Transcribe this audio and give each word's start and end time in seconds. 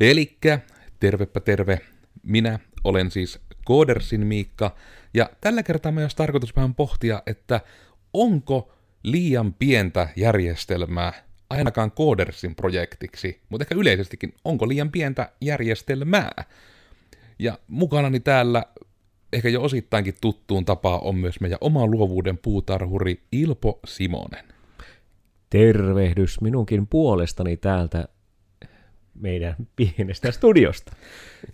Elikkä, 0.00 0.60
tervepä 1.00 1.40
terve, 1.40 1.80
minä 2.22 2.58
olen 2.84 3.10
siis 3.10 3.40
Koodersin 3.64 4.26
Miikka, 4.26 4.76
ja 5.14 5.30
tällä 5.40 5.62
kertaa 5.62 5.92
myös 5.92 6.14
tarkoitus 6.14 6.56
vähän 6.56 6.74
pohtia, 6.74 7.22
että 7.26 7.60
onko 8.12 8.72
liian 9.02 9.54
pientä 9.54 10.08
järjestelmää 10.16 11.12
ainakaan 11.50 11.90
Koodersin 11.90 12.54
projektiksi, 12.54 13.40
mutta 13.48 13.64
ehkä 13.64 13.74
yleisestikin, 13.74 14.34
onko 14.44 14.68
liian 14.68 14.90
pientä 14.90 15.32
järjestelmää? 15.40 16.44
Ja 17.38 17.58
mukanani 17.68 18.20
täällä 18.20 18.64
ehkä 19.32 19.48
jo 19.48 19.62
osittainkin 19.62 20.14
tuttuun 20.20 20.64
tapaa 20.64 20.98
on 20.98 21.16
myös 21.16 21.40
meidän 21.40 21.58
oma 21.60 21.86
luovuuden 21.86 22.38
puutarhuri 22.38 23.22
Ilpo 23.32 23.80
Simonen. 23.86 24.44
Tervehdys 25.50 26.40
minunkin 26.40 26.86
puolestani 26.86 27.56
täältä 27.56 28.08
meidän 29.20 29.56
pienestä 29.76 30.30
studiosta. 30.30 30.92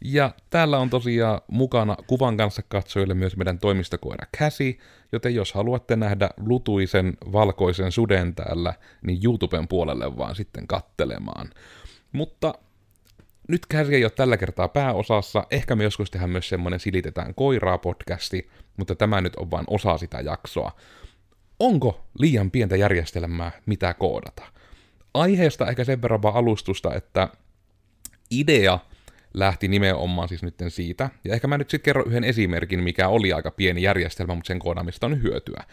Ja 0.04 0.30
täällä 0.50 0.78
on 0.78 0.90
tosiaan 0.90 1.40
mukana 1.48 1.96
kuvan 2.06 2.36
kanssa 2.36 2.62
katsojille 2.68 3.14
myös 3.14 3.36
meidän 3.36 3.58
toimistokoira 3.58 4.26
Käsi, 4.38 4.78
joten 5.12 5.34
jos 5.34 5.52
haluatte 5.52 5.96
nähdä 5.96 6.30
lutuisen 6.36 7.16
valkoisen 7.32 7.92
suden 7.92 8.34
täällä, 8.34 8.74
niin 9.06 9.20
YouTuben 9.24 9.68
puolelle 9.68 10.16
vaan 10.16 10.34
sitten 10.34 10.66
kattelemaan. 10.66 11.50
Mutta 12.12 12.54
nyt 13.48 13.66
Käsi 13.66 13.94
ei 13.94 14.04
ole 14.04 14.10
tällä 14.10 14.36
kertaa 14.36 14.68
pääosassa, 14.68 15.46
ehkä 15.50 15.76
me 15.76 15.84
joskus 15.84 16.10
tehdään 16.10 16.30
myös 16.30 16.48
semmonen 16.48 16.80
Silitetään 16.80 17.34
koiraa 17.34 17.78
podcasti, 17.78 18.50
mutta 18.76 18.94
tämä 18.94 19.20
nyt 19.20 19.36
on 19.36 19.50
vain 19.50 19.64
osa 19.68 19.98
sitä 19.98 20.20
jaksoa. 20.20 20.72
Onko 21.60 22.06
liian 22.18 22.50
pientä 22.50 22.76
järjestelmää, 22.76 23.52
mitä 23.66 23.94
koodata? 23.94 24.42
Aiheesta 25.14 25.66
ehkä 25.66 25.84
sen 25.84 26.02
verran 26.02 26.22
vaan 26.22 26.34
alustusta, 26.34 26.94
että 26.94 27.28
idea 28.30 28.78
lähti 29.34 29.68
nimenomaan 29.68 30.28
siis 30.28 30.42
nyt 30.42 30.54
siitä, 30.68 31.10
ja 31.24 31.34
ehkä 31.34 31.46
mä 31.46 31.58
nyt 31.58 31.70
sitten 31.70 31.84
kerron 31.84 32.06
yhden 32.06 32.24
esimerkin, 32.24 32.82
mikä 32.82 33.08
oli 33.08 33.32
aika 33.32 33.50
pieni 33.50 33.82
järjestelmä, 33.82 34.34
mutta 34.34 34.48
sen 34.48 34.58
koodaamista 34.58 35.06
on 35.06 35.22
hyötyä. 35.22 35.64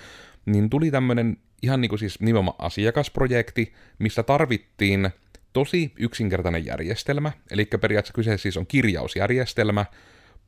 Niin 0.46 0.70
tuli 0.70 0.92
tämmönen 0.92 1.38
ihan 1.62 1.82
niinku 1.82 1.98
siis 1.98 2.20
nimenomaan 2.20 2.56
asiakasprojekti, 2.60 3.74
missä 4.00 4.24
tarvittiin 4.24 5.10
tosi 5.54 5.92
yksinkertainen 5.96 6.66
järjestelmä, 6.66 7.32
eli 7.52 7.66
periaatteessa 7.66 8.14
kyseessä 8.14 8.42
siis 8.42 8.58
on 8.58 8.68
kirjausjärjestelmä, 8.68 9.86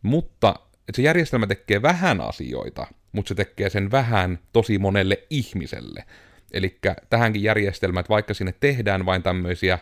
mutta 0.02 0.56
että 0.90 0.96
se 0.96 1.02
järjestelmä 1.02 1.48
tekee 1.48 1.82
vähän 1.82 2.22
asioita, 2.22 2.88
mutta 3.12 3.30
se 3.30 3.36
tekee 3.36 3.70
sen 3.70 3.92
vähän 3.92 4.40
tosi 4.54 4.78
monelle 4.78 5.24
ihmiselle. 5.30 6.06
Eli 6.52 6.80
tähänkin 7.10 7.44
järjestelmään, 7.44 8.02
että 8.02 8.10
vaikka 8.10 8.34
sinne 8.34 8.54
tehdään 8.60 9.06
vain 9.06 9.24
tämmöisiä 9.24 9.80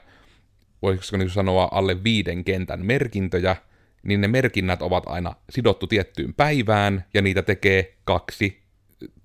voisiko 0.83 1.17
niin 1.17 1.29
sanoa 1.29 1.69
alle 1.71 2.03
viiden 2.03 2.43
kentän 2.43 2.85
merkintöjä, 2.85 3.55
niin 4.03 4.21
ne 4.21 4.27
merkinnät 4.27 4.81
ovat 4.81 5.03
aina 5.07 5.35
sidottu 5.49 5.87
tiettyyn 5.87 6.33
päivään, 6.33 7.05
ja 7.13 7.21
niitä 7.21 7.41
tekee 7.41 7.93
kaksi 8.03 8.61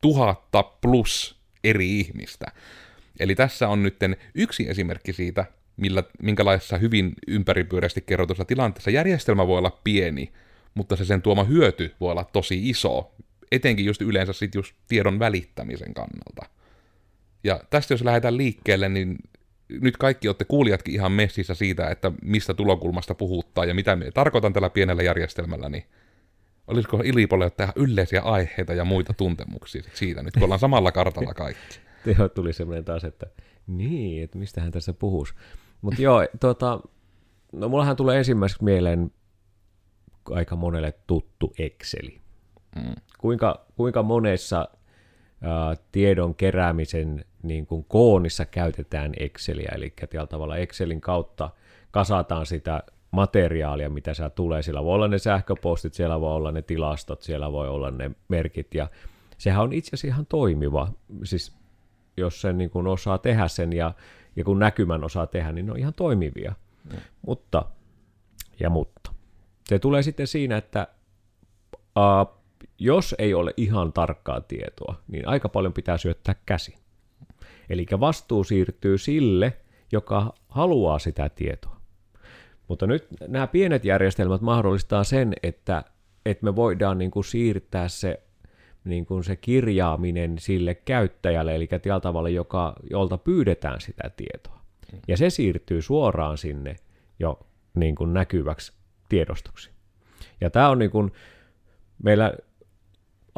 tuhatta 0.01 0.63
plus 0.63 1.41
eri 1.65 2.01
ihmistä. 2.01 2.47
Eli 3.21 3.35
tässä 3.35 3.69
on 3.69 3.83
nyt 3.83 3.97
yksi 4.35 4.69
esimerkki 4.69 5.13
siitä, 5.13 5.45
millä, 5.77 6.05
minkälaisessa 6.23 6.79
hyvin 6.79 7.13
ympäripyöreästi 7.29 8.01
kerrotussa 8.01 8.45
tilanteessa 8.45 8.91
järjestelmä 8.91 9.47
voi 9.47 9.59
olla 9.59 9.81
pieni, 9.85 10.33
mutta 10.75 10.97
se 10.97 11.05
sen 11.05 11.23
tuoma 11.23 11.45
hyöty 11.45 11.95
voi 12.01 12.11
olla 12.11 12.25
tosi 12.25 12.69
iso, 12.69 13.13
etenkin 13.53 13.87
just 13.87 14.03
yleensä 14.03 14.33
sit 14.33 14.55
just 14.55 14.75
tiedon 14.89 15.19
välittämisen 15.19 15.95
kannalta. 15.95 16.59
Ja 17.45 17.61
tästä 17.71 17.95
jos 17.95 18.05
lähdetään 18.05 18.37
liikkeelle, 18.37 18.89
niin 18.89 19.19
nyt 19.69 19.97
kaikki 19.97 20.29
olette 20.29 20.45
kuulijatkin 20.45 20.95
ihan 20.95 21.13
messissä 21.13 21.55
siitä, 21.55 21.91
että 21.91 22.13
mistä 22.23 22.55
tulokulmasta 22.55 23.15
puhuttaa 23.15 23.65
ja 23.65 23.75
mitä 23.75 23.97
me 23.97 24.11
tarkoitan 24.11 24.53
tällä 24.53 24.71
pienellä 24.71 25.03
järjestelmällä, 25.03 25.69
niin 25.69 25.85
olisiko 26.67 27.01
Ilipolle 27.05 27.47
ottaa 27.47 27.73
yleisiä 27.77 28.23
aiheita 28.23 28.75
ja 28.75 28.85
muita 28.85 29.13
tuntemuksia 29.13 29.83
siitä 29.95 30.23
nyt, 30.23 30.35
kun 30.35 30.43
ollaan 30.43 30.61
samalla 30.61 30.93
kartalla 30.93 31.35
kaikki. 31.35 31.81
Teho 32.05 32.29
tuli 32.29 32.53
semmoinen 32.53 32.85
taas, 32.85 33.05
että 33.05 33.27
niin, 33.67 34.25
että 34.25 34.39
mistä 34.39 34.61
hän 34.61 34.73
tässä 34.73 34.93
puhuisi. 34.93 35.35
Mutta 35.83 36.03
joo, 36.03 36.27
tota, 36.41 36.81
no 37.53 37.69
mullahan 37.69 37.97
tulee 37.97 38.19
ensimmäiseksi 38.19 38.65
mieleen 38.65 39.11
aika 40.31 40.57
monelle 40.57 40.95
tuttu 41.07 41.53
Exceli. 41.59 42.21
Mm. 42.77 42.95
Kuinka, 43.19 43.67
kuinka 43.77 44.03
monessa 44.03 44.69
tiedon 45.93 46.35
keräämisen 46.35 47.25
niin 47.43 47.67
kuin 47.67 47.85
koonissa 47.89 48.45
käytetään 48.45 49.13
Exceliä, 49.19 49.73
eli 49.75 49.93
tällä 50.11 50.27
tavalla 50.27 50.57
Excelin 50.57 51.01
kautta 51.01 51.51
kasataan 51.91 52.47
sitä 52.47 52.83
materiaalia, 53.11 53.91
mitä 53.91 54.15
siellä 54.15 54.31
tulee. 54.31 54.63
Siellä 54.63 54.85
voi 54.85 54.95
olla 54.95 55.09
ne 55.09 55.19
sähköpostit, 55.19 55.95
siellä 55.95 56.21
voi 56.21 56.33
olla 56.33 56.53
ne 56.53 56.63
tilastot, 56.63 57.23
siellä 57.23 57.53
voi 57.53 57.69
olla 57.69 57.91
ne 57.91 58.11
merkit, 58.29 58.75
ja 58.75 58.89
sehän 59.39 59.63
on 59.63 59.73
itse 59.73 59.89
asiassa 59.89 60.07
ihan 60.07 60.27
toimiva, 60.27 60.89
siis 61.25 61.57
jos 62.17 62.41
sen 62.41 62.59
niin 62.59 62.71
kuin 62.71 62.87
osaa 62.87 63.19
tehdä 63.19 63.49
sen, 63.49 63.73
ja, 63.73 63.95
ja 64.37 64.45
kun 64.45 64.59
näkymän 64.59 65.05
osaa 65.05 65.27
tehdä, 65.27 65.53
niin 65.53 65.67
ne 65.67 65.73
on 65.73 65.79
ihan 65.79 65.95
toimivia. 65.95 66.55
Mm. 66.93 66.99
Mutta, 67.27 67.65
ja 68.61 68.71
mutta, 68.71 69.13
se 69.65 69.79
tulee 69.79 70.03
sitten 70.03 70.27
siinä, 70.27 70.57
että 70.57 70.87
uh, 71.75 72.38
jos 72.79 73.15
ei 73.19 73.35
ole 73.35 73.55
ihan 73.57 73.93
tarkkaa 73.93 74.41
tietoa, 74.41 74.95
niin 75.09 75.29
aika 75.29 75.49
paljon 75.49 75.73
pitää 75.73 75.99
syöttää 75.99 76.35
käsin. 76.47 76.75
Eli 77.71 77.87
vastuu 78.01 78.45
siirtyy 78.45 78.99
sille, 78.99 79.57
joka 79.93 80.35
haluaa 80.49 80.99
sitä 80.99 81.29
tietoa. 81.29 81.77
Mutta 82.69 82.87
nyt 82.87 83.07
nämä 83.29 83.47
pienet 83.47 83.85
järjestelmät 83.85 84.41
mahdollistaa 84.41 85.05
sen, 85.05 85.33
että, 85.43 85.85
että 86.27 86.45
me 86.45 86.57
voidaan 86.57 86.99
niin 86.99 87.11
kuin 87.11 87.25
siirtää 87.25 87.89
se, 87.89 88.23
niin 88.85 89.07
kuin 89.07 89.25
se 89.25 89.37
kirjaaminen 89.37 90.39
sille 90.39 90.75
käyttäjälle, 90.75 91.55
eli 91.55 91.67
tällä 91.67 92.01
tavalla, 92.01 92.29
joka, 92.29 92.77
jolta 92.91 93.19
pyydetään 93.19 93.81
sitä 93.81 94.11
tietoa. 94.17 94.61
Ja 95.09 95.17
se 95.17 95.31
siirtyy 95.31 95.83
suoraan 95.83 96.39
sinne 96.39 96.77
jo 97.19 97.39
niin 97.75 97.95
kuin 97.95 98.13
näkyväksi 98.13 98.73
tiedostoksi. 99.09 99.71
Ja 100.41 100.51
tämä 100.51 100.69
on 100.69 100.79
niin 100.79 100.91
kuin, 100.91 101.13
meillä 102.03 102.33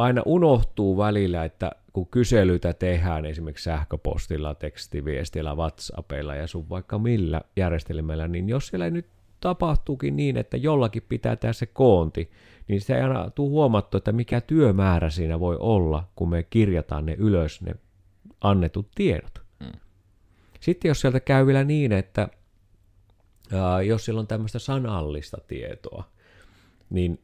aina 0.00 0.22
unohtuu 0.24 0.98
välillä, 0.98 1.44
että 1.44 1.70
kun 1.92 2.06
kyselyitä 2.06 2.72
tehdään 2.72 3.24
esimerkiksi 3.24 3.64
sähköpostilla, 3.64 4.54
tekstiviestillä, 4.54 5.54
WhatsAppilla 5.54 6.34
ja 6.34 6.46
sun 6.46 6.68
vaikka 6.68 6.98
millä 6.98 7.40
järjestelmällä, 7.56 8.28
niin 8.28 8.48
jos 8.48 8.66
siellä 8.66 8.90
nyt 8.90 9.06
tapahtuukin 9.40 10.16
niin, 10.16 10.36
että 10.36 10.56
jollakin 10.56 11.02
pitää 11.08 11.36
tehdä 11.36 11.52
se 11.52 11.66
koonti, 11.66 12.30
niin 12.68 12.80
se 12.80 12.96
ei 12.96 13.02
aina 13.02 13.30
tule 13.30 13.50
huomattu, 13.50 13.96
että 13.96 14.12
mikä 14.12 14.40
työmäärä 14.40 15.10
siinä 15.10 15.40
voi 15.40 15.56
olla, 15.60 16.08
kun 16.16 16.30
me 16.30 16.42
kirjataan 16.42 17.06
ne 17.06 17.14
ylös, 17.18 17.60
ne 17.60 17.74
annetut 18.40 18.88
tiedot. 18.94 19.42
Mm. 19.60 19.80
Sitten 20.60 20.88
jos 20.88 21.00
sieltä 21.00 21.20
käy 21.20 21.46
vielä 21.46 21.64
niin, 21.64 21.92
että 21.92 22.28
ää, 23.52 23.82
jos 23.82 24.04
siellä 24.04 24.20
on 24.20 24.26
tämmöistä 24.26 24.58
sanallista 24.58 25.38
tietoa, 25.46 26.04
niin 26.90 27.20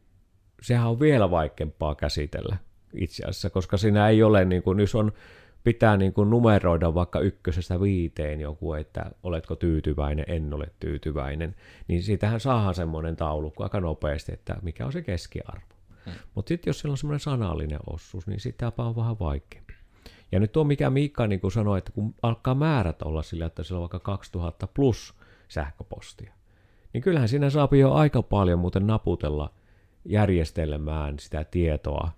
sehän 0.62 0.89
on 0.89 1.00
vielä 1.00 1.31
vaikeampaa 1.31 1.94
käsitellä 1.94 2.56
itse 2.94 3.25
asiassa, 3.25 3.50
koska 3.50 3.77
siinä 3.77 4.09
ei 4.09 4.22
ole, 4.22 4.44
niin 4.44 4.62
kuin, 4.62 4.81
jos 4.81 4.94
on, 4.94 5.12
pitää 5.65 5.97
niin 5.97 6.12
kuin 6.12 6.31
numeroida 6.31 6.94
vaikka 6.94 7.21
ykkösestä 7.21 7.81
viiteen 7.81 8.41
joku, 8.41 8.75
että 8.75 9.11
oletko 9.22 9.56
tyytyväinen, 9.56 10.25
en 10.28 10.55
ole 10.55 10.66
tyytyväinen, 10.81 11.55
niin 11.89 12.03
siitähän 12.03 12.41
saadaan 12.41 12.75
semmoinen 12.75 13.16
taulukko 13.16 13.62
aika 13.62 13.81
nopeasti, 13.81 14.33
että 14.33 14.56
mikä 14.62 14.87
on 14.87 14.93
se 14.93 15.03
keskiarvo. 15.03 15.75
Hmm. 16.05 16.12
Mutta 16.34 16.49
sitten 16.49 16.71
jos 16.71 16.81
siellä 16.81 16.93
on 16.93 16.99
semmoinen 16.99 17.21
sanallinen 17.21 17.78
osuus, 17.87 18.27
niin 18.27 18.41
sitä 18.41 18.72
on 18.78 18.97
vähän 18.97 19.19
vaikeampi. 19.19 19.75
Ja 20.33 20.41
nyt 20.41 20.53
tuo 20.53 20.65
mikä 20.65 20.91
Miikka 20.91 21.27
niin 21.27 21.41
kuin 21.41 21.53
sanoi, 21.53 21.78
että 21.78 21.93
kun 21.93 22.15
alkaa 22.22 22.55
määrät 22.55 23.03
olla 23.03 23.22
sillä, 23.22 23.47
että 23.47 23.62
siellä 23.62 23.78
on 23.78 23.91
vaikka 23.91 23.99
2000 23.99 24.66
plus 24.66 25.15
sähköpostia, 25.49 26.33
niin 26.93 27.03
kyllähän 27.03 27.28
siinä 27.28 27.50
saa 27.50 27.69
jo 27.78 27.93
aika 27.93 28.22
paljon 28.22 28.59
muuten 28.59 28.86
naputella 28.86 29.51
järjestelmään 30.07 31.19
sitä 31.19 31.45
tietoa 31.45 32.11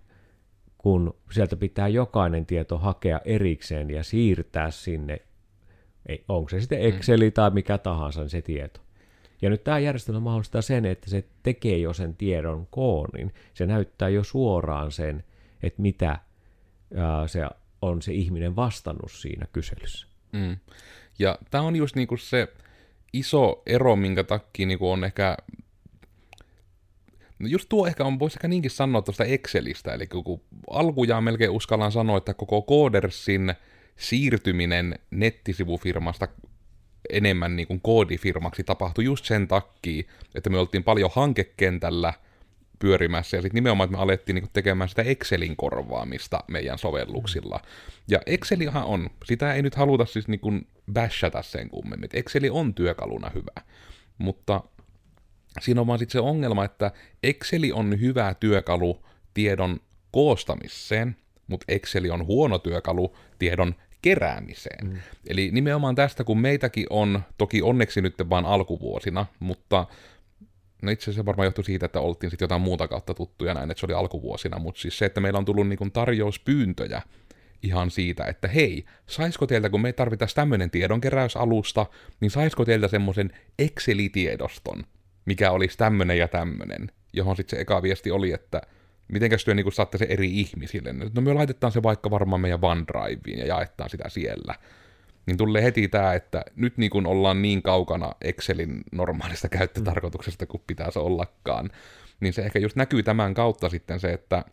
kun 0.78 1.16
sieltä 1.30 1.56
pitää 1.56 1.88
jokainen 1.88 2.46
tieto 2.46 2.78
hakea 2.78 3.20
erikseen 3.24 3.90
ja 3.90 4.04
siirtää 4.04 4.70
sinne, 4.70 5.18
onko 6.28 6.48
se 6.48 6.60
sitten 6.60 6.80
mm. 6.80 6.86
Exceli 6.86 7.30
tai 7.30 7.50
mikä 7.50 7.78
tahansa 7.78 8.20
niin 8.20 8.30
se 8.30 8.42
tieto. 8.42 8.80
Ja 9.42 9.50
nyt 9.50 9.64
tämä 9.64 9.78
järjestelmä 9.78 10.20
mahdollistaa 10.20 10.62
sen, 10.62 10.84
että 10.84 11.10
se 11.10 11.24
tekee 11.42 11.78
jo 11.78 11.92
sen 11.92 12.16
tiedon 12.16 12.66
koon, 12.70 13.08
niin 13.16 13.34
se 13.54 13.66
näyttää 13.66 14.08
jo 14.08 14.24
suoraan 14.24 14.92
sen, 14.92 15.24
että 15.62 15.82
mitä 15.82 16.18
se 17.26 17.40
on 17.82 18.02
se 18.02 18.12
ihminen 18.12 18.56
vastannut 18.56 19.12
siinä 19.12 19.46
kyselyssä. 19.52 20.06
Mm. 20.32 20.56
Ja 21.18 21.38
tämä 21.50 21.64
on 21.64 21.76
just 21.76 21.96
niinku 21.96 22.16
se 22.16 22.48
iso 23.12 23.62
ero, 23.66 23.96
minkä 23.96 24.24
takia 24.24 24.66
niinku 24.66 24.90
on 24.90 25.04
ehkä 25.04 25.36
No 27.38 27.48
just 27.48 27.68
tuo 27.68 27.86
ehkä 27.86 28.04
on, 28.04 28.18
voisi 28.18 28.36
ehkä 28.38 28.48
niinkin 28.48 28.70
sanoa 28.70 29.02
tuosta 29.02 29.24
Excelistä, 29.24 29.94
eli 29.94 30.06
kun 30.06 30.40
alkujaan 30.70 31.24
melkein 31.24 31.50
uskallan 31.50 31.92
sanoa, 31.92 32.18
että 32.18 32.34
koko 32.34 32.62
Codersin 32.62 33.54
siirtyminen 33.96 34.98
nettisivufirmasta 35.10 36.28
enemmän 37.10 37.56
niin 37.56 37.66
kuin 37.68 37.80
koodifirmaksi 37.80 38.64
tapahtui 38.64 39.04
just 39.04 39.24
sen 39.24 39.48
takia, 39.48 40.02
että 40.34 40.50
me 40.50 40.58
oltiin 40.58 40.84
paljon 40.84 41.10
hankekentällä 41.14 42.12
pyörimässä, 42.78 43.36
ja 43.36 43.42
sitten 43.42 43.54
nimenomaan, 43.54 43.86
että 43.86 43.96
me 43.96 44.02
alettiin 44.02 44.34
niin 44.34 44.42
kuin 44.42 44.52
tekemään 44.52 44.88
sitä 44.88 45.02
Excelin 45.02 45.56
korvaamista 45.56 46.44
meidän 46.48 46.78
sovelluksilla. 46.78 47.60
Ja 48.08 48.20
Excelihan 48.26 48.84
on, 48.84 49.10
sitä 49.24 49.54
ei 49.54 49.62
nyt 49.62 49.74
haluta 49.74 50.04
siis 50.04 50.28
niin 50.28 50.40
kuin 50.40 50.66
bashata 50.92 51.42
sen 51.42 51.68
kummemmin, 51.68 52.10
Exceli 52.12 52.50
on 52.50 52.74
työkaluna 52.74 53.30
hyvä, 53.34 53.62
mutta 54.18 54.60
siinä 55.60 55.80
on 55.80 55.86
vaan 55.86 55.98
sitten 55.98 56.12
se 56.12 56.20
ongelma, 56.20 56.64
että 56.64 56.90
Exceli 57.22 57.72
on 57.72 58.00
hyvä 58.00 58.34
työkalu 58.34 59.04
tiedon 59.34 59.80
koostamiseen, 60.10 61.16
mutta 61.46 61.64
Exceli 61.68 62.10
on 62.10 62.26
huono 62.26 62.58
työkalu 62.58 63.16
tiedon 63.38 63.74
keräämiseen. 64.02 64.86
Mm. 64.86 64.98
Eli 65.28 65.50
nimenomaan 65.52 65.94
tästä, 65.94 66.24
kun 66.24 66.38
meitäkin 66.38 66.86
on, 66.90 67.22
toki 67.38 67.62
onneksi 67.62 68.00
nyt 68.00 68.14
vain 68.30 68.44
alkuvuosina, 68.44 69.26
mutta 69.40 69.86
no 70.82 70.90
itse 70.90 71.04
asiassa 71.04 71.26
varmaan 71.26 71.46
johtui 71.46 71.64
siitä, 71.64 71.86
että 71.86 72.00
oltiin 72.00 72.30
sitten 72.30 72.44
jotain 72.44 72.62
muuta 72.62 72.88
kautta 72.88 73.14
tuttuja 73.14 73.54
näin, 73.54 73.70
että 73.70 73.80
se 73.80 73.86
oli 73.86 73.94
alkuvuosina, 73.94 74.58
mutta 74.58 74.80
siis 74.80 74.98
se, 74.98 75.04
että 75.04 75.20
meillä 75.20 75.38
on 75.38 75.44
tullut 75.44 75.68
niin 75.68 75.92
tarjouspyyntöjä 75.92 77.02
ihan 77.62 77.90
siitä, 77.90 78.24
että 78.24 78.48
hei, 78.48 78.84
saisiko 79.06 79.46
teiltä, 79.46 79.70
kun 79.70 79.80
me 79.80 79.92
tarvitaan 79.92 80.28
tämmöinen 80.34 80.70
tiedonkeräysalusta, 80.70 81.86
niin 82.20 82.30
saisiko 82.30 82.64
teiltä 82.64 82.88
semmoisen 82.88 83.32
Excel-tiedoston, 83.58 84.84
mikä 85.28 85.50
olisi 85.50 85.78
tämmöinen 85.78 86.18
ja 86.18 86.28
tämmöinen, 86.28 86.90
johon 87.12 87.36
sitten 87.36 87.56
se 87.56 87.60
eka 87.60 87.82
viesti 87.82 88.10
oli, 88.10 88.32
että 88.32 88.62
mitenkäs 89.08 89.44
työ 89.44 89.54
niin 89.54 89.72
saatte 89.72 89.98
se 89.98 90.06
eri 90.08 90.40
ihmisille. 90.40 90.92
No 90.92 91.20
me 91.20 91.32
laitetaan 91.32 91.72
se 91.72 91.82
vaikka 91.82 92.10
varmaan 92.10 92.40
meidän 92.40 92.58
OneDriveen 92.62 93.38
ja 93.38 93.46
jaetaan 93.46 93.90
sitä 93.90 94.08
siellä. 94.08 94.54
Niin 95.26 95.36
tulee 95.36 95.62
heti 95.62 95.88
tämä, 95.88 96.14
että 96.14 96.44
nyt 96.56 96.78
niin 96.78 96.90
kun 96.90 97.06
ollaan 97.06 97.42
niin 97.42 97.62
kaukana 97.62 98.12
Excelin 98.20 98.82
normaalista 98.92 99.48
käyttötarkoituksesta 99.48 100.46
kuin 100.46 100.62
pitäisi 100.66 100.98
ollakaan, 100.98 101.70
niin 102.20 102.32
se 102.32 102.42
ehkä 102.42 102.58
just 102.58 102.76
näkyy 102.76 103.02
tämän 103.02 103.34
kautta 103.34 103.68
sitten 103.68 104.00
se, 104.00 104.12
että 104.12 104.44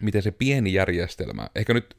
miten 0.00 0.22
se 0.22 0.30
pieni 0.30 0.72
järjestelmä, 0.72 1.48
ehkä 1.54 1.74
nyt 1.74 1.96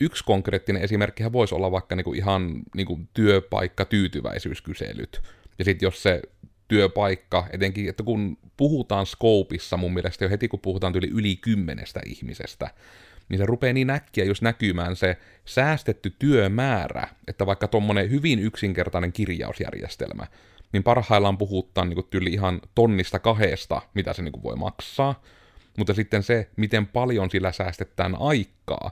yksi 0.00 0.24
konkreettinen 0.24 0.82
esimerkkihän 0.82 1.32
voisi 1.32 1.54
olla 1.54 1.72
vaikka 1.72 1.96
niinku 1.96 2.12
ihan 2.12 2.62
niinku 2.74 3.00
työpaikka 3.14 3.84
tyytyväisyyskyselyt. 3.84 5.22
Ja 5.58 5.64
sitten 5.64 5.86
jos 5.86 6.02
se 6.02 6.22
työpaikka, 6.74 7.46
etenkin, 7.52 7.88
että 7.88 8.02
kun 8.02 8.38
puhutaan 8.56 9.06
Scopeissa 9.06 9.76
mun 9.76 9.94
mielestä 9.94 10.24
jo 10.24 10.30
heti 10.30 10.48
kun 10.48 10.60
puhutaan 10.60 10.94
yli, 10.96 11.08
yli 11.08 11.36
kymmenestä 11.36 12.00
ihmisestä, 12.06 12.70
niin 13.28 13.38
se 13.38 13.46
rupeaa 13.46 13.72
niin 13.72 13.90
äkkiä 13.90 14.24
just 14.24 14.42
näkymään 14.42 14.96
se 14.96 15.16
säästetty 15.44 16.14
työmäärä, 16.18 17.08
että 17.28 17.46
vaikka 17.46 17.68
tuommoinen 17.68 18.10
hyvin 18.10 18.38
yksinkertainen 18.38 19.12
kirjausjärjestelmä, 19.12 20.26
niin 20.72 20.82
parhaillaan 20.82 21.38
puhutaan 21.38 21.88
niin 21.88 22.06
tyyli 22.10 22.30
ihan 22.30 22.60
tonnista 22.74 23.18
kahdesta, 23.18 23.82
mitä 23.94 24.12
se 24.12 24.22
niin 24.22 24.42
voi 24.42 24.56
maksaa, 24.56 25.22
mutta 25.78 25.94
sitten 25.94 26.22
se, 26.22 26.50
miten 26.56 26.86
paljon 26.86 27.30
sillä 27.30 27.52
säästetään 27.52 28.16
aikaa, 28.20 28.90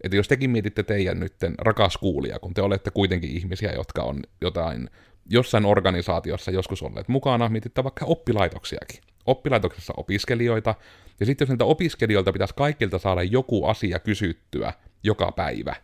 että 0.00 0.16
jos 0.16 0.28
tekin 0.28 0.50
mietitte 0.50 0.82
teidän 0.82 1.20
nytten, 1.20 1.54
rakas 1.58 1.96
kuulija, 1.96 2.38
kun 2.38 2.54
te 2.54 2.62
olette 2.62 2.90
kuitenkin 2.90 3.30
ihmisiä, 3.30 3.72
jotka 3.72 4.02
on 4.02 4.20
jotain 4.40 4.90
jossain 5.26 5.64
organisaatiossa 5.64 6.50
joskus 6.50 6.82
olleet 6.82 7.08
mukana, 7.08 7.48
mietitte 7.48 7.84
vaikka 7.84 8.04
oppilaitoksiakin. 8.04 9.00
Oppilaitoksessa 9.26 9.94
opiskelijoita, 9.96 10.74
ja 11.20 11.26
sitten 11.26 11.44
jos 11.44 11.48
niiltä 11.48 11.64
opiskelijoilta 11.64 12.32
pitäisi 12.32 12.54
kaikilta 12.54 12.98
saada 12.98 13.22
joku 13.22 13.64
asia 13.64 13.98
kysyttyä 13.98 14.72
joka 15.02 15.32
päivä, 15.32 15.74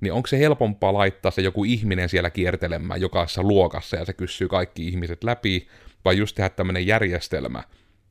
niin 0.00 0.12
onko 0.12 0.26
se 0.26 0.38
helpompaa 0.38 0.92
laittaa 0.92 1.30
se 1.30 1.42
joku 1.42 1.64
ihminen 1.64 2.08
siellä 2.08 2.30
kiertelemään 2.30 3.00
jokaisessa 3.00 3.42
luokassa 3.42 3.96
ja 3.96 4.04
se 4.04 4.12
kysyy 4.12 4.48
kaikki 4.48 4.88
ihmiset 4.88 5.24
läpi, 5.24 5.68
vai 6.04 6.16
just 6.16 6.36
tehdä 6.36 6.48
tämmöinen 6.48 6.86
järjestelmä, 6.86 7.62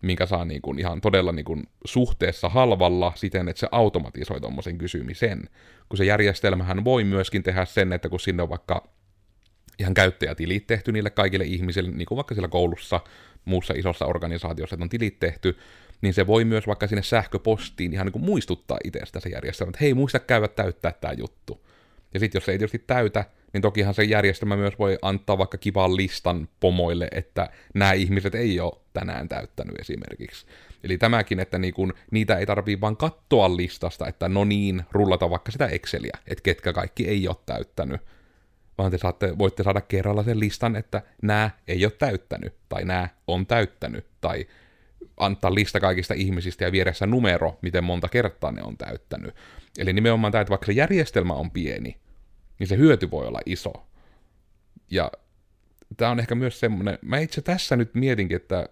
minkä 0.01 0.25
saa 0.25 0.45
niin 0.45 0.61
kuin 0.61 0.79
ihan 0.79 1.01
todella 1.01 1.31
niin 1.31 1.45
kuin 1.45 1.63
suhteessa 1.85 2.49
halvalla 2.49 3.11
siten, 3.15 3.47
että 3.47 3.59
se 3.59 3.67
automatisoi 3.71 4.41
tuommoisen 4.41 4.77
kysymisen. 4.77 5.49
Kun 5.89 5.97
se 5.97 6.05
järjestelmähän 6.05 6.83
voi 6.85 7.03
myöskin 7.03 7.43
tehdä 7.43 7.65
sen, 7.65 7.93
että 7.93 8.09
kun 8.09 8.19
sinne 8.19 8.43
on 8.43 8.49
vaikka 8.49 8.87
ihan 9.79 9.93
käyttäjätilit 9.93 10.67
tehty 10.67 10.91
niille 10.91 11.09
kaikille 11.09 11.43
ihmisille, 11.43 11.91
niin 11.91 12.05
kuin 12.05 12.15
vaikka 12.15 12.35
siellä 12.35 12.47
koulussa, 12.47 12.99
muussa 13.45 13.73
isossa 13.77 14.05
organisaatiossa, 14.05 14.73
että 14.73 14.83
on 14.83 14.89
tilit 14.89 15.19
tehty, 15.19 15.57
niin 16.01 16.13
se 16.13 16.27
voi 16.27 16.45
myös 16.45 16.67
vaikka 16.67 16.87
sinne 16.87 17.03
sähköpostiin 17.03 17.93
ihan 17.93 18.05
niin 18.05 18.13
kuin 18.13 18.25
muistuttaa 18.25 18.77
itsestä 18.83 19.19
se 19.19 19.29
järjestelmä, 19.29 19.69
että 19.69 19.79
hei, 19.81 19.93
muista 19.93 20.19
käydä 20.19 20.47
täyttää 20.47 20.91
tämä 20.91 21.13
juttu. 21.13 21.67
Ja 22.13 22.19
sitten 22.19 22.39
jos 22.39 22.45
se 22.45 22.51
ei 22.51 22.57
tietysti 22.57 22.83
täytä, 22.87 23.25
niin 23.53 23.61
tokihan 23.61 23.93
se 23.93 24.03
järjestelmä 24.03 24.57
myös 24.57 24.79
voi 24.79 24.97
antaa 25.01 25.37
vaikka 25.37 25.57
kivan 25.57 25.95
listan 25.95 26.49
pomoille, 26.59 27.07
että 27.11 27.49
nämä 27.73 27.93
ihmiset 27.93 28.35
ei 28.35 28.59
ole 28.59 28.73
tänään 28.93 29.29
täyttänyt 29.29 29.79
esimerkiksi. 29.79 30.45
Eli 30.83 30.97
tämäkin, 30.97 31.39
että 31.39 31.57
niin 31.57 31.73
kun, 31.73 31.93
niitä 32.11 32.37
ei 32.37 32.45
tarvii 32.45 32.81
vaan 32.81 32.97
katsoa 32.97 33.57
listasta, 33.57 34.07
että 34.07 34.29
no 34.29 34.45
niin, 34.45 34.83
rullata 34.91 35.29
vaikka 35.29 35.51
sitä 35.51 35.67
Exceliä, 35.67 36.17
että 36.27 36.41
ketkä 36.43 36.73
kaikki 36.73 37.07
ei 37.07 37.27
ole 37.27 37.35
täyttänyt, 37.45 38.01
vaan 38.77 38.91
te 38.91 38.97
saatte, 38.97 39.37
voitte 39.37 39.63
saada 39.63 39.81
kerralla 39.81 40.23
sen 40.23 40.39
listan, 40.39 40.75
että 40.75 41.01
nämä 41.21 41.49
ei 41.67 41.85
ole 41.85 41.91
täyttänyt, 41.91 42.53
tai 42.69 42.85
nämä 42.85 43.09
on 43.27 43.45
täyttänyt, 43.45 44.05
tai 44.21 44.47
antaa 45.17 45.55
lista 45.55 45.79
kaikista 45.79 46.13
ihmisistä 46.13 46.63
ja 46.63 46.71
vieressä 46.71 47.05
numero, 47.05 47.57
miten 47.61 47.83
monta 47.83 48.09
kertaa 48.09 48.51
ne 48.51 48.63
on 48.63 48.77
täyttänyt. 48.77 49.35
Eli 49.77 49.93
nimenomaan 49.93 50.31
tämä, 50.31 50.41
että 50.41 50.49
vaikka 50.49 50.65
se 50.65 50.71
järjestelmä 50.71 51.33
on 51.33 51.51
pieni, 51.51 51.97
niin 52.59 52.67
se 52.67 52.77
hyöty 52.77 53.11
voi 53.11 53.27
olla 53.27 53.41
iso. 53.45 53.73
Ja 54.91 55.11
tämä 55.97 56.11
on 56.11 56.19
ehkä 56.19 56.35
myös 56.35 56.59
semmoinen, 56.59 56.99
mä 57.01 57.19
itse 57.19 57.41
tässä 57.41 57.75
nyt 57.75 57.95
mietinkin, 57.95 58.35
että 58.35 58.69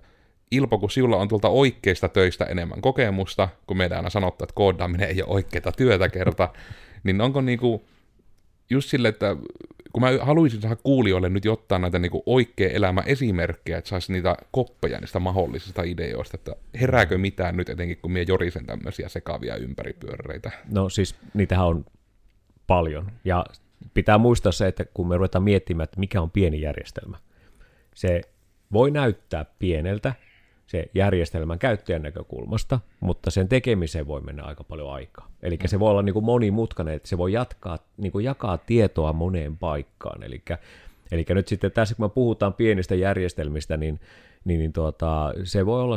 Ilpo, 0.51 0.79
kun 0.79 0.91
sinulla 0.91 1.17
on 1.17 1.27
tuolta 1.27 1.49
oikeista 1.49 2.09
töistä 2.09 2.45
enemmän 2.45 2.81
kokemusta, 2.81 3.49
kun 3.67 3.77
meidän 3.77 3.97
aina 3.97 4.09
sanottu, 4.09 4.43
että 4.43 4.55
koodaaminen 4.55 5.09
ei 5.09 5.23
ole 5.23 5.33
oikeita 5.33 5.71
työtä 5.71 6.09
kerta, 6.09 6.49
niin 7.03 7.21
onko 7.21 7.41
niinku 7.41 7.87
just 8.69 8.89
sille, 8.89 9.07
että 9.07 9.35
kun 9.95 10.01
mä 10.01 10.09
haluaisin 10.21 10.61
saada 10.61 10.75
kuulijoille 10.75 11.29
nyt 11.29 11.45
ottaa 11.45 11.79
näitä 11.79 11.99
niinku 11.99 12.23
oikea 12.25 12.69
elämä 12.69 13.01
esimerkkejä, 13.05 13.77
että 13.77 13.89
saisi 13.89 14.11
niitä 14.11 14.35
koppeja 14.51 14.99
niistä 14.99 15.19
mahdollisista 15.19 15.83
ideoista, 15.83 16.37
että 16.37 16.55
herääkö 16.81 17.17
mitään 17.17 17.57
nyt 17.57 17.69
etenkin, 17.69 17.97
kun 17.97 18.11
mie 18.11 18.25
jorisen 18.27 18.65
tämmöisiä 18.65 19.09
sekavia 19.09 19.55
ympäripyöreitä? 19.55 20.51
No 20.71 20.89
siis 20.89 21.15
niitähän 21.33 21.65
on 21.65 21.85
paljon, 22.67 23.11
ja 23.25 23.45
pitää 23.93 24.17
muistaa 24.17 24.51
se, 24.51 24.67
että 24.67 24.85
kun 24.93 25.07
me 25.07 25.17
ruvetaan 25.17 25.43
miettimään, 25.43 25.83
että 25.83 25.99
mikä 25.99 26.21
on 26.21 26.31
pieni 26.31 26.61
järjestelmä, 26.61 27.17
se 27.95 28.21
voi 28.73 28.91
näyttää 28.91 29.45
pieneltä, 29.59 30.13
se 30.75 30.89
järjestelmän 30.93 31.59
käyttäjän 31.59 32.01
näkökulmasta, 32.01 32.79
mutta 32.99 33.31
sen 33.31 33.47
tekemiseen 33.47 34.07
voi 34.07 34.21
mennä 34.21 34.43
aika 34.43 34.63
paljon 34.63 34.93
aikaa. 34.93 35.31
Eli 35.41 35.59
se 35.65 35.79
voi 35.79 35.91
olla 35.91 36.01
niin 36.01 36.13
kuin 36.13 36.25
monimutkainen, 36.25 36.93
että 36.93 37.07
se 37.07 37.17
voi 37.17 37.33
jatkaa, 37.33 37.77
niin 37.97 38.11
kuin 38.11 38.25
jakaa 38.25 38.57
tietoa 38.57 39.13
moneen 39.13 39.57
paikkaan. 39.57 40.23
Eli, 40.23 40.43
eli 41.11 41.25
nyt 41.29 41.47
sitten 41.47 41.71
tässä, 41.71 41.95
kun 41.95 42.05
me 42.05 42.09
puhutaan 42.09 42.53
pienistä 42.53 42.95
järjestelmistä, 42.95 43.77
niin, 43.77 43.99
niin, 44.45 44.59
niin 44.59 44.73
tuota, 44.73 45.33
se 45.43 45.65
voi 45.65 45.81
olla 45.81 45.95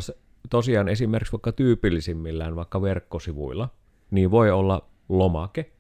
tosiaan 0.50 0.88
esimerkiksi 0.88 1.32
vaikka 1.32 1.52
tyypillisimmillään 1.52 2.56
vaikka 2.56 2.82
verkkosivuilla, 2.82 3.68
niin 4.10 4.30
voi 4.30 4.50
olla 4.50 4.88
lomake, 5.08 5.70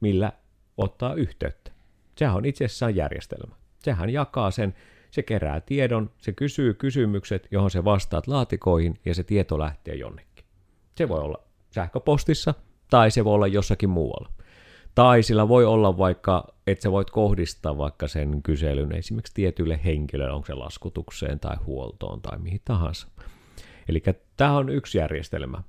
millä 0.00 0.32
ottaa 0.76 1.14
yhteyttä. 1.14 1.70
Sehän 2.16 2.36
on 2.36 2.44
itse 2.44 2.64
asiassa 2.64 2.90
järjestelmä. 2.90 3.54
Sehän 3.78 4.10
jakaa 4.10 4.50
sen 4.50 4.74
se 5.14 5.22
kerää 5.22 5.60
tiedon, 5.60 6.10
se 6.18 6.32
kysyy 6.32 6.74
kysymykset, 6.74 7.48
johon 7.50 7.70
se 7.70 7.84
vastaat 7.84 8.26
laatikoihin 8.26 8.98
ja 9.04 9.14
se 9.14 9.24
tieto 9.24 9.58
lähtee 9.58 9.94
jonnekin. 9.94 10.44
Se 10.96 11.08
voi 11.08 11.20
olla 11.20 11.38
sähköpostissa 11.70 12.54
tai 12.90 13.10
se 13.10 13.24
voi 13.24 13.34
olla 13.34 13.46
jossakin 13.46 13.90
muualla. 13.90 14.28
Tai 14.94 15.22
sillä 15.22 15.48
voi 15.48 15.64
olla 15.64 15.98
vaikka, 15.98 16.46
että 16.66 16.82
sä 16.82 16.92
voit 16.92 17.10
kohdistaa 17.10 17.78
vaikka 17.78 18.08
sen 18.08 18.42
kyselyn 18.42 18.92
esimerkiksi 18.92 19.34
tietylle 19.34 19.80
henkilölle, 19.84 20.32
onko 20.32 20.46
se 20.46 20.54
laskutukseen 20.54 21.40
tai 21.40 21.56
huoltoon 21.66 22.22
tai 22.22 22.38
mihin 22.38 22.60
tahansa. 22.64 23.08
Eli 23.88 24.02
tämä 24.36 24.56
on 24.56 24.68
yksi 24.68 24.98
järjestelmä 24.98 25.62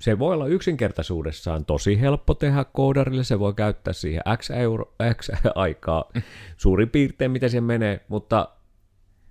se 0.00 0.18
voi 0.18 0.34
olla 0.34 0.46
yksinkertaisuudessaan 0.46 1.64
tosi 1.64 2.00
helppo 2.00 2.34
tehdä 2.34 2.64
koodarille, 2.64 3.24
se 3.24 3.38
voi 3.38 3.54
käyttää 3.54 3.92
siihen 3.92 4.22
X, 4.36 4.50
euro, 4.50 4.94
X 5.14 5.30
aikaa 5.54 6.10
suurin 6.56 6.90
piirtein, 6.90 7.30
mitä 7.30 7.48
se 7.48 7.60
menee, 7.60 8.00
mutta, 8.08 8.48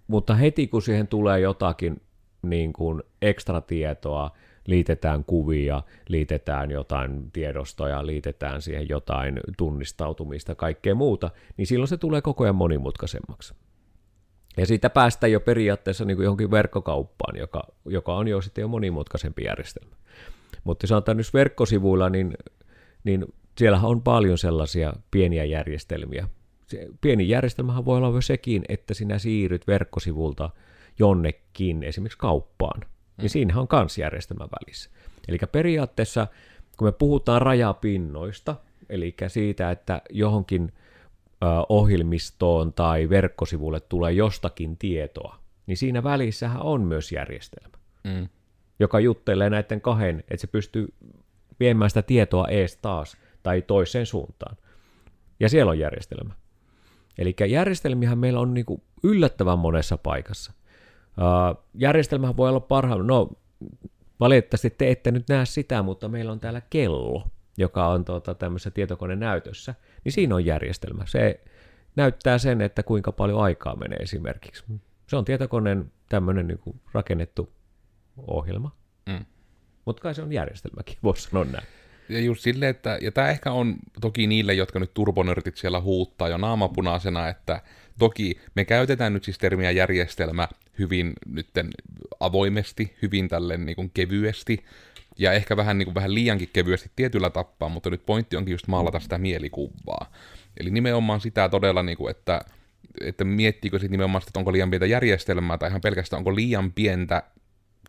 mutta 0.08 0.36
heti 0.36 0.68
kun 0.68 0.82
siihen 0.82 1.08
tulee 1.08 1.40
jotakin 1.40 2.02
niin 2.42 2.74
kuin 2.74 3.04
ekstra 3.22 3.62
tietoa, 3.62 4.32
liitetään 4.68 5.24
kuvia, 5.24 5.84
liitetään 6.08 6.72
jotain 6.72 7.32
tiedostoja, 7.32 8.06
liitetään 8.06 8.62
siihen 8.62 8.90
jotain 8.90 9.40
tunnistautumista, 9.58 10.56
kaikkea 10.56 10.96
muuta, 10.96 11.32
niin 11.58 11.68
silloin 11.68 11.88
se 11.88 11.98
tulee 11.98 12.22
koko 12.22 12.44
ajan 12.44 12.56
monimutkaisemmaksi. 12.56 13.54
Ja 14.58 14.66
siitä 14.66 14.90
päästään 14.90 15.32
jo 15.32 15.40
periaatteessa 15.40 16.06
niin 16.06 16.18
kuin 16.18 16.24
johonkin 16.24 16.52
verkkokauppaan, 16.52 17.38
joka, 17.38 17.64
joka 17.86 18.16
on 18.16 18.28
jo 18.28 18.42
sitten 18.42 18.62
jo 18.62 18.68
monimutkaisempi 18.68 19.44
järjestelmä. 19.44 19.96
Mutta 20.64 20.88
sanotaan 20.88 21.18
nyt 21.18 21.34
verkkosivuilla, 21.34 22.10
niin, 22.10 22.34
niin 23.04 23.26
siellä 23.58 23.80
on 23.84 24.02
paljon 24.02 24.38
sellaisia 24.38 24.94
pieniä 25.12 25.46
järjestelmiä. 25.46 26.28
se 26.68 26.88
pieni 27.02 27.30
järjestelmähän 27.30 27.86
voi 27.86 27.98
olla 27.98 28.12
myös 28.12 28.28
sekin, 28.28 28.64
että 28.70 28.94
sinä 28.94 29.20
siirryt 29.20 29.68
verkkosivulta 29.68 30.50
jonnekin, 31.00 31.84
esimerkiksi 31.84 32.18
kauppaan. 32.18 32.82
Niin 33.18 33.30
siinähän 33.30 33.62
on 33.62 33.68
kans 33.68 33.98
järjestelmä 33.98 34.48
välissä. 34.62 34.90
Eli 35.28 35.38
periaatteessa, 35.52 36.28
kun 36.78 36.88
me 36.88 36.92
puhutaan 36.92 37.42
rajapinnoista, 37.42 38.56
eli 38.90 39.16
siitä, 39.28 39.72
että 39.72 40.02
johonkin 40.10 40.74
ohjelmistoon 41.70 42.74
tai 42.74 43.10
verkkosivulle 43.10 43.80
tulee 43.80 44.12
jostakin 44.12 44.78
tietoa, 44.78 45.38
niin 45.68 45.78
siinä 45.78 46.04
välissähän 46.04 46.62
on 46.62 46.82
myös 46.82 47.12
järjestelmä, 47.12 47.78
mm. 48.04 48.30
Joka 48.84 49.00
juttelee 49.00 49.50
näiden 49.50 49.82
kahden, 49.82 50.20
että 50.20 50.38
se 50.38 50.48
pystyy 50.48 50.94
viemään 51.60 51.90
sitä 51.90 52.02
tietoa 52.02 52.48
ees 52.48 52.78
taas 52.78 53.18
tai 53.44 53.62
toiseen 53.62 54.06
suuntaan. 54.06 54.58
Ja 55.40 55.50
siellä 55.50 55.70
on 55.70 55.80
järjestelmä. 55.80 56.34
Eli 57.18 57.36
järjestelmiähän 57.48 58.18
meillä 58.18 58.40
on 58.40 58.54
niin 58.54 58.66
kuin 58.66 58.82
yllättävän 59.04 59.60
monessa 59.60 59.98
paikassa. 59.98 60.54
Järjestelmähän 61.74 62.38
voi 62.38 62.50
olla 62.50 62.60
parhaalla, 62.60 63.04
no 63.04 63.30
valitettavasti 64.20 64.70
te 64.70 64.92
ette 64.92 65.12
nyt 65.12 65.30
näe 65.30 65.46
sitä, 65.46 65.82
mutta 65.82 66.10
meillä 66.10 66.32
on 66.32 66.40
täällä 66.40 66.62
kello, 66.70 67.28
joka 67.58 67.88
on 67.88 68.06
tuota, 68.06 68.36
tämmöisessä 68.36 68.72
tietokonenäytössä, 68.72 69.76
niin 70.04 70.14
siinä 70.14 70.36
on 70.36 70.46
järjestelmä. 70.46 71.04
Se 71.06 71.44
näyttää 71.96 72.38
sen, 72.38 72.62
että 72.62 72.84
kuinka 72.84 73.12
paljon 73.12 73.42
aikaa 73.42 73.76
menee 73.76 73.98
esimerkiksi. 73.98 74.64
Se 75.08 75.16
on 75.16 75.26
tietokoneen 75.26 75.92
tämmöinen 76.10 76.48
niin 76.48 76.80
rakennettu 76.94 77.50
ohjelma, 78.18 78.76
mm. 79.06 79.26
mutta 79.86 80.02
kai 80.02 80.16
se 80.16 80.22
on 80.22 80.34
järjestelmäkin, 80.34 80.98
voisi 81.04 81.30
sanoa 81.30 81.46
näin. 81.46 81.68
Ja 82.10 82.20
just 82.20 82.42
silleen, 82.42 82.72
että, 82.72 82.98
ja 83.02 83.12
tämä 83.12 83.30
ehkä 83.30 83.52
on 83.52 83.76
toki 84.02 84.28
niille, 84.28 84.54
jotka 84.54 84.80
nyt 84.80 84.94
turbonörtit 84.94 85.58
siellä 85.58 85.82
huuttaa 85.82 86.30
jo 86.30 86.38
naamapunaisena, 86.38 87.30
että 87.30 87.62
toki 88.00 88.42
me 88.56 88.66
käytetään 88.66 89.14
nyt 89.14 89.24
siis 89.24 89.38
termiä 89.38 89.72
järjestelmä 89.72 90.48
hyvin 90.80 91.14
nytten 91.26 91.70
avoimesti, 92.20 92.98
hyvin 93.02 93.28
tälleen 93.28 93.66
niin 93.66 93.76
kuin 93.76 93.92
kevyesti, 93.94 94.66
ja 95.18 95.34
ehkä 95.34 95.58
vähän, 95.58 95.78
niin 95.78 95.86
kuin, 95.86 95.96
vähän 95.96 96.14
liiankin 96.14 96.50
kevyesti 96.54 96.92
tietyllä 96.96 97.30
tappaa, 97.30 97.70
mutta 97.70 97.90
nyt 97.90 98.06
pointti 98.06 98.36
onkin 98.36 98.52
just 98.52 98.68
maalata 98.68 99.00
sitä 99.00 99.18
mielikuvaa. 99.18 100.12
Eli 100.60 100.72
nimenomaan 100.72 101.22
sitä 101.22 101.50
todella, 101.50 101.84
niin 101.84 101.98
kuin, 101.98 102.12
että, 102.12 102.42
että 103.02 103.24
miettiikö 103.24 103.80
sitten 103.80 103.92
nimenomaan 103.92 104.24
että 104.28 104.40
onko 104.40 104.52
liian 104.52 104.70
pientä 104.70 104.86
järjestelmää, 104.86 105.58
tai 105.58 105.70
ihan 105.70 105.82
pelkästään 105.82 106.18
onko 106.18 106.36
liian 106.36 106.72
pientä 106.72 107.24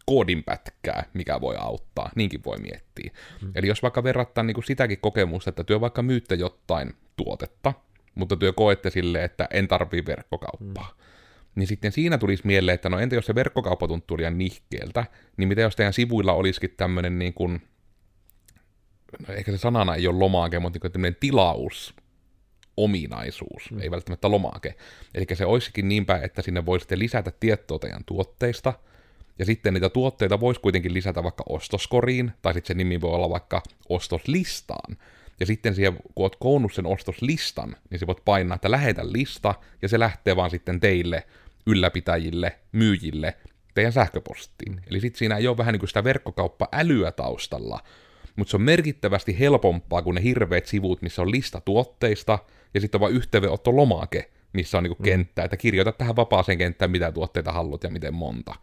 koodinpätkää, 0.07 1.05
mikä 1.15 1.41
voi 1.41 1.57
auttaa. 1.59 2.11
Niinkin 2.17 2.45
voi 2.45 2.59
miettiä. 2.59 3.11
Mm. 3.43 3.53
Eli 3.55 3.67
jos 3.67 3.83
vaikka 3.83 4.05
verrattaa 4.05 4.45
niin 4.45 4.55
kuin 4.55 4.65
sitäkin 4.65 4.99
kokemusta, 5.01 5.51
että 5.51 5.65
työ 5.65 5.81
vaikka 5.81 6.03
myytte 6.03 6.35
jotain 6.35 6.95
tuotetta, 7.17 7.73
mutta 8.15 8.37
työ 8.37 8.53
koette 8.53 8.91
sille, 8.91 9.25
että 9.25 9.49
en 9.51 9.69
tarvii 9.69 10.07
verkkokauppaa. 10.07 10.95
Mm. 10.99 11.05
Niin 11.55 11.67
sitten 11.67 11.93
siinä 11.93 12.19
tulisi 12.19 12.47
mieleen, 12.47 12.75
että 12.75 12.89
no 12.89 12.99
entä 12.99 13.15
jos 13.15 13.27
se 13.27 13.35
verkkokauppa 13.35 13.89
tuntuu 13.89 14.17
liian 14.17 14.39
nihkeeltä, 14.39 15.05
niin 15.37 15.49
mitä 15.49 15.61
jos 15.61 15.77
teidän 15.77 15.93
sivuilla 15.93 16.33
olisikin 16.33 16.75
tämmöinen 16.77 17.19
niin 17.19 17.35
kuin, 17.35 17.63
no 19.29 19.35
ehkä 19.35 19.53
se 19.53 19.59
sanana 19.59 19.95
ei 19.95 20.09
ole 20.09 20.19
lomake, 20.19 20.59
mutta 20.59 20.79
niin 20.83 20.93
tämmöinen 20.93 21.17
tilaus, 21.21 21.95
ominaisuus, 22.77 23.71
mm. 23.71 23.81
ei 23.81 23.91
välttämättä 23.91 24.31
lomake. 24.31 24.75
Eli 25.15 25.27
se 25.35 25.47
olisikin 25.47 25.89
niinpä, 25.89 26.21
että 26.23 26.43
sinne 26.43 26.67
voisitte 26.67 26.99
lisätä 26.99 27.33
tietoa 27.41 27.79
teidän 27.79 28.05
tuotteista, 28.07 28.75
ja 29.39 29.45
sitten 29.45 29.75
niitä 29.75 29.89
tuotteita 29.89 30.41
voisi 30.41 30.61
kuitenkin 30.61 30.95
lisätä 30.95 31.23
vaikka 31.23 31.45
ostoskoriin, 31.49 32.33
tai 32.43 32.55
sitten 32.55 32.69
se 32.69 32.75
nimi 32.75 33.01
voi 33.01 33.11
olla 33.11 33.31
vaikka 33.31 33.63
ostoslistaan. 33.89 34.97
Ja 35.41 35.47
sitten 35.47 35.75
siihen, 35.75 35.97
kun 35.97 36.25
olet 36.25 36.37
koonnut 36.37 36.75
sen 36.75 36.87
ostoslistan, 36.87 37.77
niin 37.91 37.99
se 37.99 38.07
voit 38.07 38.25
painaa, 38.25 38.55
että 38.55 38.71
lähetä 38.71 39.13
lista, 39.13 39.55
ja 39.83 39.89
se 39.89 39.99
lähtee 39.99 40.37
vaan 40.37 40.51
sitten 40.51 40.81
teille, 40.81 41.27
ylläpitäjille, 41.67 42.59
myyjille, 42.73 43.37
teidän 43.75 43.93
sähköpostiin. 43.93 44.81
Eli 44.87 45.01
sitten 45.01 45.19
siinä 45.19 45.37
ei 45.37 45.49
ole 45.49 45.57
vähän 45.57 45.73
niin 45.73 45.81
kuin 45.81 45.89
sitä 45.89 46.05
verkkokauppa-älyä 46.05 47.13
taustalla, 47.13 47.81
mutta 48.37 48.51
se 48.51 48.57
on 48.57 48.63
merkittävästi 48.63 49.39
helpompaa 49.39 50.03
kuin 50.03 50.15
ne 50.15 50.23
hirveät 50.23 50.67
sivut, 50.67 51.03
missä 51.03 51.23
on 51.23 51.31
lista 51.31 51.61
tuotteista, 51.61 52.39
ja 52.75 52.81
sitten 52.81 52.99
on 52.99 53.01
vain 53.01 53.15
yhteydenottolomake, 53.15 54.31
missä 54.53 54.79
on 54.79 54.85
niin 54.85 54.97
kuin 54.97 55.05
mm. 55.05 55.11
kenttä, 55.11 55.45
että 55.45 55.57
kirjoita 55.57 55.93
tähän 55.93 56.17
vapaaseen 56.17 56.59
kenttään, 56.59 56.91
mitä 56.91 57.13
tuotteita 57.13 57.53
haluat 57.53 57.85
ja 57.85 57.91
miten 57.91 58.15
monta 58.15 58.55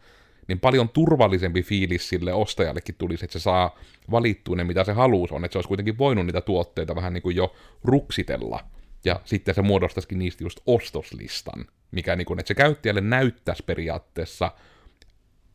niin 0.52 0.60
paljon 0.60 0.90
turvallisempi 0.90 1.64
fiilis 1.64 2.10
sille 2.10 2.34
ostajallekin 2.34 2.96
tulisi, 2.98 3.26
että 3.26 3.40
se 3.40 3.44
saa 3.44 3.80
valittua 4.12 4.56
ne, 4.56 4.64
mitä 4.64 4.84
se 4.84 4.92
haluaa 4.92 5.28
on, 5.32 5.46
että 5.46 5.54
se 5.54 5.58
olisi 5.58 5.68
kuitenkin 5.68 5.98
voinut 5.98 6.26
niitä 6.26 6.42
tuotteita 6.42 6.96
vähän 6.96 7.14
niin 7.14 7.22
kuin 7.22 7.36
jo 7.36 7.56
ruksitella, 7.84 8.60
ja 9.06 9.22
sitten 9.26 9.56
se 9.56 9.62
muodostaisikin 9.62 10.20
niistä 10.20 10.44
just 10.44 10.60
ostoslistan, 10.66 11.66
mikä 11.92 12.16
niin 12.16 12.26
kuin, 12.26 12.40
että 12.40 12.48
se 12.48 12.54
käyttäjälle 12.54 13.02
näyttäisi 13.02 13.64
periaatteessa 13.64 14.52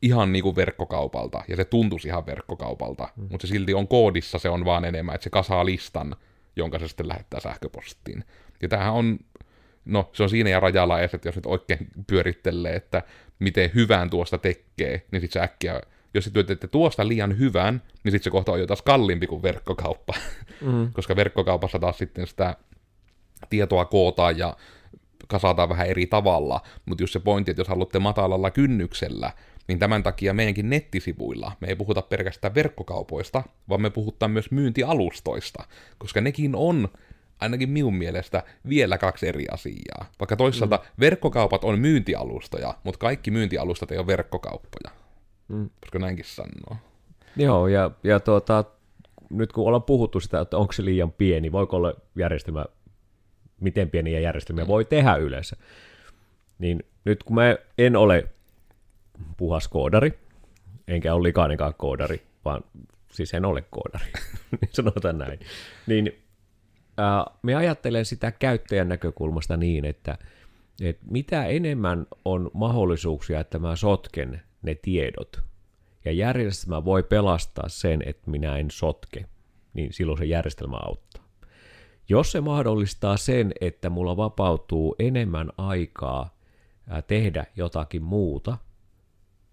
ihan 0.03 0.33
niin 0.33 0.43
kuin 0.43 0.57
verkkokaupalta, 0.57 1.43
ja 1.49 1.57
se 1.57 1.65
tuntuisi 1.65 2.09
ihan 2.09 2.27
verkkokaupalta, 2.27 3.09
mm. 3.17 3.27
mutta 3.31 3.47
se 3.47 3.51
silti 3.51 3.75
on 3.75 3.89
koodissa, 3.89 4.39
se 4.39 4.49
on 4.49 4.65
vaan 4.65 4.85
enemmän, 4.85 5.15
että 5.15 5.25
se 5.25 5.31
kasaa 5.31 5.67
listan, 5.67 6.17
jonka 6.57 6.79
se 6.79 6.89
sitten 6.89 7.09
lähettää 7.09 7.41
sähköpostiin. 7.41 8.25
Ja 8.63 8.69
tämähän 8.69 8.93
on, 8.93 9.19
no 9.85 10.11
se 10.13 10.23
on 10.23 10.31
siinä 10.31 10.51
ja 10.51 10.61
rajalla 10.61 11.01
edes, 11.01 11.15
että 11.15 11.29
jos 11.29 11.37
nyt 11.37 11.47
oikein 11.47 11.89
pyörittelee, 12.07 12.77
että 12.77 13.03
miten 13.39 13.71
hyvän 13.75 14.11
tuosta 14.11 14.39
tekee, 14.39 15.07
niin 15.13 15.21
sitten 15.21 15.41
se 15.41 15.45
äkkiä, 15.45 15.81
jos 16.15 16.25
se 16.25 16.31
teette 16.31 16.67
tuosta 16.67 17.09
liian 17.09 17.39
hyvän, 17.39 17.83
niin 18.05 18.13
sitten 18.13 18.25
se 18.25 18.31
kohta 18.31 18.53
on 18.53 18.61
jo 18.61 18.67
taas 18.67 18.83
kalliimpi 18.83 19.27
kuin 19.27 19.43
verkkokauppa. 19.43 20.15
Mm. 20.61 20.91
Koska 20.97 21.17
verkkokaupassa 21.17 21.79
taas 21.79 21.99
sitten 21.99 22.27
sitä 22.27 22.57
tietoa 23.51 23.85
kootaan 23.85 24.39
ja 24.39 24.57
kasataan 25.29 25.69
vähän 25.69 25.87
eri 25.87 26.07
tavalla, 26.07 26.61
mutta 26.87 27.03
just 27.03 27.13
se 27.13 27.21
pointti, 27.21 27.51
että 27.51 27.61
jos 27.61 27.69
haluatte 27.69 27.99
matalalla 27.99 28.51
kynnyksellä, 28.51 29.33
niin 29.69 29.79
tämän 29.79 30.03
takia 30.03 30.35
meidänkin 30.35 30.71
nettisivuilla 30.71 31.53
me 31.61 31.69
ei 31.69 31.77
puhuta 31.77 32.03
pelkästään 32.03 32.55
verkkokaupoista, 32.55 33.43
vaan 33.69 33.81
me 33.83 33.91
puhutaan 33.91 34.31
myös 34.31 34.51
myyntialustoista, 34.51 35.65
koska 35.99 36.21
nekin 36.21 36.55
on 36.55 36.89
ainakin 37.41 37.71
minun 37.71 37.95
mielestä 37.95 38.43
vielä 38.69 38.99
kaksi 38.99 39.29
eri 39.29 39.47
asiaa. 39.51 40.11
Vaikka 40.21 40.37
toisaalta 40.37 40.77
mm. 40.77 41.01
verkkokaupat 41.01 41.65
on 41.65 41.79
myyntialustoja, 41.79 42.75
mutta 42.85 42.99
kaikki 42.99 43.31
myyntialustat 43.31 43.93
ei 43.93 43.99
ole 43.99 44.07
verkkokauppoja. 44.07 44.91
Mm. 45.49 45.71
Koska 45.81 45.99
näinkin 45.99 46.25
sanoo. 46.25 46.77
Joo, 47.37 47.69
ja, 47.69 47.91
ja 48.05 48.21
tuota, 48.21 48.65
nyt 49.31 49.53
kun 49.53 49.67
ollaan 49.67 49.83
puhuttu 49.83 50.21
sitä, 50.21 50.41
että 50.41 50.57
onko 50.57 50.73
se 50.73 50.85
liian 50.85 51.13
pieni, 51.13 51.53
voiko 51.53 51.77
olla 51.77 51.95
järjestelmä, 52.17 52.65
miten 53.61 53.91
pieniä 53.91 54.21
järjestelmiä 54.21 54.65
mm. 54.65 54.69
voi 54.69 54.85
tehdä 54.85 55.17
yleensä, 55.17 55.57
niin 56.59 56.83
nyt 57.05 57.23
kun 57.23 57.35
mä 57.35 57.57
en 57.79 57.97
ole 57.97 58.29
puhas 59.37 59.69
koodari, 59.69 60.19
enkä 60.89 61.15
ole 61.15 61.23
likainenkaan 61.23 61.75
koodari, 61.75 62.23
vaan 62.45 62.65
siis 63.13 63.35
en 63.35 63.45
ole 63.45 63.65
koodari, 63.71 64.13
niin 64.61 64.71
sanotaan 64.73 65.19
näin, 65.19 65.41
niin 65.87 66.26
me 67.43 67.55
ajattelen 67.55 68.05
sitä 68.05 68.33
käyttäjän 68.33 68.89
näkökulmasta 68.89 69.57
niin, 69.57 69.85
että, 69.85 70.19
että 70.83 71.05
mitä 71.11 71.45
enemmän 71.45 72.07
on 72.25 72.51
mahdollisuuksia, 72.55 73.41
että 73.41 73.59
mä 73.59 73.77
sotken 73.77 74.43
ne 74.63 74.75
tiedot, 74.75 75.41
ja 76.05 76.13
järjestelmä 76.13 76.85
voi 76.85 77.03
pelastaa 77.03 77.69
sen, 77.69 78.03
että 78.07 78.31
minä 78.31 78.57
en 78.57 78.71
sotke, 78.71 79.25
niin 79.75 79.93
silloin 79.93 80.19
se 80.19 80.25
järjestelmä 80.25 80.77
auttaa. 80.77 81.23
Jos 82.09 82.33
se 82.33 82.41
mahdollistaa 82.41 83.17
sen, 83.17 83.53
että 83.61 83.91
mulla 83.91 84.17
vapautuu 84.17 84.95
enemmän 84.99 85.51
aikaa 85.59 86.37
tehdä 87.07 87.47
jotakin 87.57 88.03
muuta, 88.03 88.59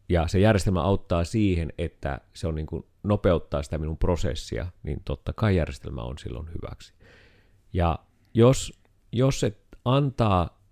ja 0.10 0.28
se 0.28 0.40
järjestelmä 0.40 0.82
auttaa 0.82 1.24
siihen, 1.24 1.74
että 1.78 2.22
se 2.34 2.48
on 2.48 2.56
niin 2.56 2.66
kuin 2.66 2.86
nopeuttaa 3.04 3.64
sitä 3.64 3.78
minun 3.78 3.98
prosessia, 3.98 4.68
niin 4.84 5.02
totta 5.06 5.34
kai 5.34 5.56
järjestelmä 5.56 6.02
on 6.02 6.18
silloin 6.18 6.48
hyväksi. 6.48 6.94
Ja 7.74 8.00
jos, 8.34 8.80
jos 9.12 9.40
se 9.40 9.58
antaa 9.86 10.64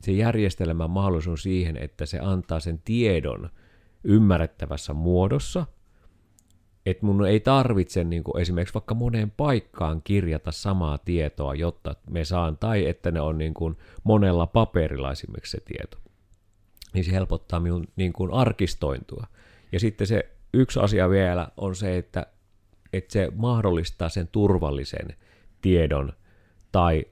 se 0.00 0.12
järjestelmä 0.12 0.88
mahdollisuus 0.88 1.42
siihen, 1.42 1.76
että 1.76 2.06
se 2.06 2.18
antaa 2.18 2.60
sen 2.60 2.80
tiedon 2.84 3.50
ymmärrettävässä 4.04 4.92
muodossa, 4.92 5.66
että 6.86 7.06
mun 7.06 7.26
ei 7.26 7.40
tarvitse 7.40 8.04
niin 8.04 8.24
kuin 8.24 8.42
esimerkiksi 8.42 8.74
vaikka 8.74 8.94
moneen 8.94 9.30
paikkaan 9.30 10.02
kirjata 10.02 10.52
samaa 10.52 10.98
tietoa, 10.98 11.54
jotta 11.54 11.94
me 12.10 12.24
saan, 12.24 12.56
tai 12.58 12.86
että 12.86 13.10
ne 13.10 13.20
on 13.20 13.38
niin 13.38 13.54
kuin 13.54 13.76
monella 14.04 14.46
paperilla 14.46 15.12
esimerkiksi 15.12 15.50
se 15.50 15.60
tieto. 15.60 15.98
Niin 16.94 17.04
se 17.04 17.12
helpottaa 17.12 17.60
minun 17.60 17.84
niin 17.96 18.12
kuin 18.12 18.32
arkistointua. 18.32 19.26
Ja 19.72 19.80
sitten 19.80 20.06
se 20.06 20.30
yksi 20.54 20.80
asia 20.80 21.10
vielä 21.10 21.48
on 21.56 21.76
se, 21.76 21.98
että, 21.98 22.26
että 22.92 23.12
se 23.12 23.28
mahdollistaa 23.36 24.08
sen 24.08 24.28
turvallisen 24.28 25.16
tiedon 25.60 26.12
tai 26.72 27.04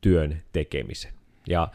työn 0.00 0.42
tekemisen. 0.52 1.12
Ja 1.48 1.68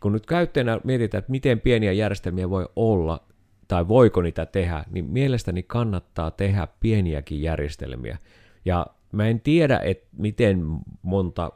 kun 0.00 0.12
nyt 0.12 0.26
käyttäjänä 0.26 0.80
mietitään, 0.84 1.18
että 1.18 1.30
miten 1.30 1.60
pieniä 1.60 1.92
järjestelmiä 1.92 2.50
voi 2.50 2.68
olla, 2.76 3.26
tai 3.68 3.88
voiko 3.88 4.22
niitä 4.22 4.46
tehdä, 4.46 4.84
niin 4.90 5.04
mielestäni 5.04 5.62
kannattaa 5.62 6.30
tehdä 6.30 6.68
pieniäkin 6.80 7.42
järjestelmiä. 7.42 8.18
Ja 8.64 8.86
mä 9.12 9.26
en 9.28 9.40
tiedä, 9.40 9.78
että 9.78 10.08
miten 10.18 10.64
monta 11.02 11.52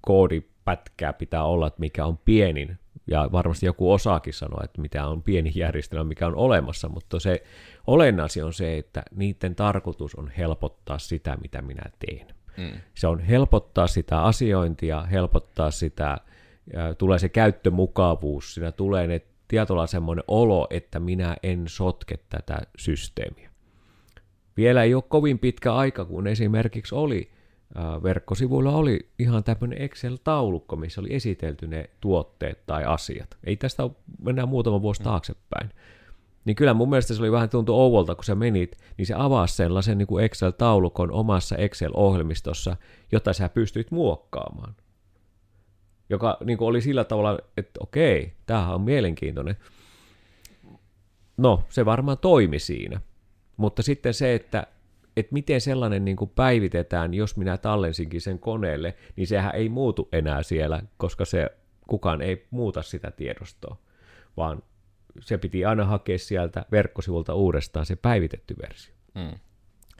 koodi 0.00 0.42
pätkää 0.64 1.12
pitää 1.12 1.44
olla, 1.44 1.66
että 1.66 1.80
mikä 1.80 2.06
on 2.06 2.18
pienin, 2.18 2.78
ja 3.06 3.28
varmasti 3.32 3.66
joku 3.66 3.92
osaakin 3.92 4.34
sanoa, 4.34 4.60
että 4.64 4.80
mitä 4.80 5.06
on 5.06 5.22
pieni 5.22 5.52
järjestelmä, 5.54 6.04
mikä 6.04 6.26
on 6.26 6.34
olemassa, 6.34 6.88
mutta 6.88 7.20
se 7.20 7.42
olennaisin 7.86 8.44
on 8.44 8.52
se, 8.52 8.78
että 8.78 9.02
niiden 9.14 9.54
tarkoitus 9.54 10.14
on 10.14 10.28
helpottaa 10.38 10.98
sitä, 10.98 11.36
mitä 11.42 11.62
minä 11.62 11.82
teen. 11.98 12.37
Mm. 12.58 12.80
Se 12.94 13.06
on 13.06 13.20
helpottaa 13.20 13.86
sitä 13.86 14.22
asiointia, 14.22 15.02
helpottaa 15.02 15.70
sitä, 15.70 16.18
tulee 16.98 17.18
se 17.18 17.28
käyttömukavuus, 17.28 18.54
siinä 18.54 18.72
tulee 18.72 19.06
ne 19.06 19.20
tietolla 19.48 19.86
semmoinen 19.86 20.24
olo, 20.28 20.66
että 20.70 21.00
minä 21.00 21.36
en 21.42 21.64
sotke 21.68 22.18
tätä 22.28 22.58
systeemiä. 22.78 23.50
Vielä 24.56 24.82
ei 24.82 24.94
ole 24.94 25.02
kovin 25.08 25.38
pitkä 25.38 25.74
aika, 25.74 26.04
kun 26.04 26.26
esimerkiksi 26.26 26.94
oli 26.94 27.30
verkkosivuilla 28.02 28.72
oli 28.72 29.08
ihan 29.18 29.44
tämmöinen 29.44 29.82
Excel-taulukko, 29.82 30.76
missä 30.76 31.00
oli 31.00 31.14
esitelty 31.14 31.66
ne 31.66 31.90
tuotteet 32.00 32.66
tai 32.66 32.84
asiat. 32.84 33.38
Ei 33.44 33.56
tästä 33.56 33.90
mennään 34.22 34.48
muutama 34.48 34.82
vuosi 34.82 35.00
mm. 35.00 35.04
taaksepäin. 35.04 35.70
Niin 36.48 36.56
kyllä 36.56 36.74
mun 36.74 36.90
mielestä 36.90 37.14
se 37.14 37.22
oli 37.22 37.32
vähän 37.32 37.50
tuntu 37.50 37.80
ouvolta, 37.80 38.14
kun 38.14 38.24
sä 38.24 38.34
menit, 38.34 38.78
niin 38.96 39.06
se 39.06 39.14
avasi 39.16 39.56
sellaisen 39.56 39.98
niin 39.98 40.06
kuin 40.06 40.24
Excel-taulukon 40.24 41.10
omassa 41.10 41.56
Excel-ohjelmistossa, 41.56 42.76
jota 43.12 43.32
sä 43.32 43.48
pystyit 43.48 43.90
muokkaamaan. 43.90 44.74
Joka 46.10 46.36
niin 46.44 46.58
kuin 46.58 46.68
oli 46.68 46.80
sillä 46.80 47.04
tavalla, 47.04 47.38
että 47.56 47.80
okei, 47.82 48.32
tämähän 48.46 48.74
on 48.74 48.80
mielenkiintoinen. 48.80 49.56
No, 51.36 51.62
se 51.68 51.84
varmaan 51.84 52.18
toimi 52.18 52.58
siinä. 52.58 53.00
Mutta 53.56 53.82
sitten 53.82 54.14
se, 54.14 54.34
että 54.34 54.66
että 55.16 55.32
miten 55.32 55.60
sellainen 55.60 56.04
niin 56.04 56.16
kuin 56.16 56.30
päivitetään, 56.34 57.14
jos 57.14 57.36
minä 57.36 57.56
tallensinkin 57.58 58.20
sen 58.20 58.38
koneelle, 58.38 58.94
niin 59.16 59.26
sehän 59.26 59.54
ei 59.54 59.68
muutu 59.68 60.08
enää 60.12 60.42
siellä, 60.42 60.82
koska 60.96 61.24
se 61.24 61.50
kukaan 61.86 62.22
ei 62.22 62.46
muuta 62.50 62.82
sitä 62.82 63.10
tiedostoa, 63.10 63.76
vaan 64.36 64.62
se 65.20 65.38
piti 65.38 65.64
aina 65.64 65.84
hakea 65.84 66.18
sieltä 66.18 66.64
verkkosivulta 66.72 67.34
uudestaan 67.34 67.86
se 67.86 67.96
päivitetty 67.96 68.54
versio. 68.62 68.94
Mm. 69.14 69.38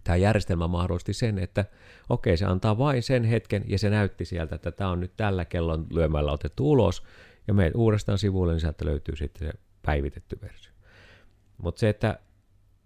Tämä 0.04 0.16
järjestelmä 0.16 0.68
mahdollisti 0.68 1.12
sen, 1.12 1.38
että 1.38 1.64
okei, 2.08 2.36
se 2.36 2.44
antaa 2.44 2.78
vain 2.78 3.02
sen 3.02 3.24
hetken, 3.24 3.64
ja 3.66 3.78
se 3.78 3.90
näytti 3.90 4.24
sieltä, 4.24 4.54
että 4.54 4.72
tämä 4.72 4.90
on 4.90 5.00
nyt 5.00 5.12
tällä 5.16 5.44
kellon 5.44 5.86
lyömällä 5.90 6.32
otettu 6.32 6.70
ulos, 6.70 7.02
ja 7.48 7.54
menet 7.54 7.74
uudestaan 7.74 8.18
sivuille, 8.18 8.52
niin 8.52 8.60
sieltä 8.60 8.84
löytyy 8.84 9.16
sitten 9.16 9.48
se 9.48 9.58
päivitetty 9.82 10.38
versio. 10.42 10.72
Mutta 11.62 11.78
se, 11.78 11.88
että 11.88 12.18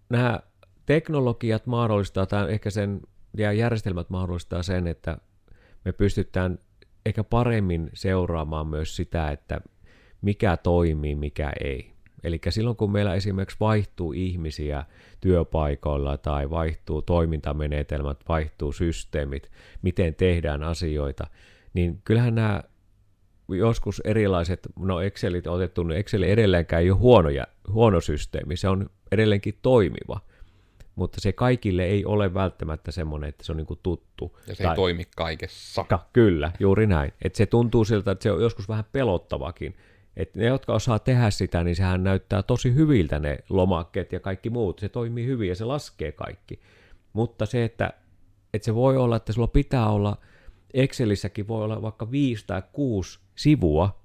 nämä 0.09 0.39
teknologiat 0.85 1.65
mahdollistaa, 1.65 2.25
tai 2.25 2.53
ehkä 2.53 2.69
sen, 2.69 3.01
ja 3.37 3.51
järjestelmät 3.51 4.09
mahdollistaa 4.09 4.63
sen, 4.63 4.87
että 4.87 5.17
me 5.85 5.91
pystytään 5.91 6.59
ehkä 7.05 7.23
paremmin 7.23 7.89
seuraamaan 7.93 8.67
myös 8.67 8.95
sitä, 8.95 9.31
että 9.31 9.61
mikä 10.21 10.57
toimii, 10.57 11.15
mikä 11.15 11.51
ei. 11.63 11.92
Eli 12.23 12.39
silloin 12.49 12.77
kun 12.77 12.91
meillä 12.91 13.15
esimerkiksi 13.15 13.57
vaihtuu 13.59 14.13
ihmisiä 14.13 14.85
työpaikoilla 15.21 16.17
tai 16.17 16.49
vaihtuu 16.49 17.01
toimintamenetelmät, 17.01 18.17
vaihtuu 18.29 18.71
systeemit, 18.71 19.51
miten 19.81 20.15
tehdään 20.15 20.63
asioita, 20.63 21.27
niin 21.73 22.01
kyllähän 22.03 22.35
nämä 22.35 22.63
joskus 23.49 24.01
erilaiset, 24.05 24.67
no 24.79 25.01
Excelit 25.01 25.47
on 25.47 25.55
otettu, 25.55 25.83
niin 25.83 25.99
Excel 25.99 26.23
edelleenkään 26.23 26.83
ei 26.83 26.91
ole 26.91 26.99
huono, 26.99 27.29
huono 27.69 28.01
systeemi, 28.01 28.57
se 28.57 28.67
on 28.67 28.89
edelleenkin 29.11 29.59
toimiva– 29.61 30.19
mutta 30.95 31.21
se 31.21 31.31
kaikille 31.31 31.83
ei 31.83 32.05
ole 32.05 32.33
välttämättä 32.33 32.91
semmoinen, 32.91 33.29
että 33.29 33.43
se 33.43 33.51
on 33.51 33.57
niin 33.57 33.67
kuin 33.67 33.79
tuttu. 33.83 34.39
Ja 34.47 34.55
se 34.55 34.63
tai... 34.63 34.71
ei 34.71 34.75
toimi 34.75 35.05
kaikessa. 35.15 35.83
Ka, 35.83 36.07
kyllä, 36.13 36.51
juuri 36.59 36.87
näin. 36.87 37.13
Et 37.21 37.35
se 37.35 37.45
tuntuu 37.45 37.85
siltä, 37.85 38.11
että 38.11 38.23
se 38.23 38.31
on 38.31 38.41
joskus 38.41 38.69
vähän 38.69 38.85
pelottavakin. 38.91 39.75
Et 40.17 40.35
ne, 40.35 40.45
jotka 40.45 40.73
osaa 40.73 40.99
tehdä 40.99 41.29
sitä, 41.29 41.63
niin 41.63 41.75
sehän 41.75 42.03
näyttää 42.03 42.43
tosi 42.43 42.75
hyviltä 42.75 43.19
ne 43.19 43.37
lomakkeet 43.49 44.11
ja 44.11 44.19
kaikki 44.19 44.49
muut. 44.49 44.79
Se 44.79 44.89
toimii 44.89 45.25
hyvin 45.25 45.49
ja 45.49 45.55
se 45.55 45.65
laskee 45.65 46.11
kaikki. 46.11 46.59
Mutta 47.13 47.45
se, 47.45 47.63
että, 47.63 47.93
että 48.53 48.65
se 48.65 48.75
voi 48.75 48.97
olla, 48.97 49.15
että 49.15 49.33
sulla 49.33 49.47
pitää 49.47 49.89
olla, 49.89 50.17
Excelissäkin 50.73 51.47
voi 51.47 51.63
olla 51.63 51.81
vaikka 51.81 52.11
viisi 52.11 52.43
tai 52.47 52.63
kuusi 52.73 53.19
sivua, 53.35 54.03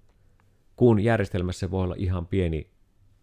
kun 0.76 1.00
järjestelmässä 1.00 1.70
voi 1.70 1.85
olla 1.85 1.94
ihan 1.98 2.26
pieni 2.26 2.70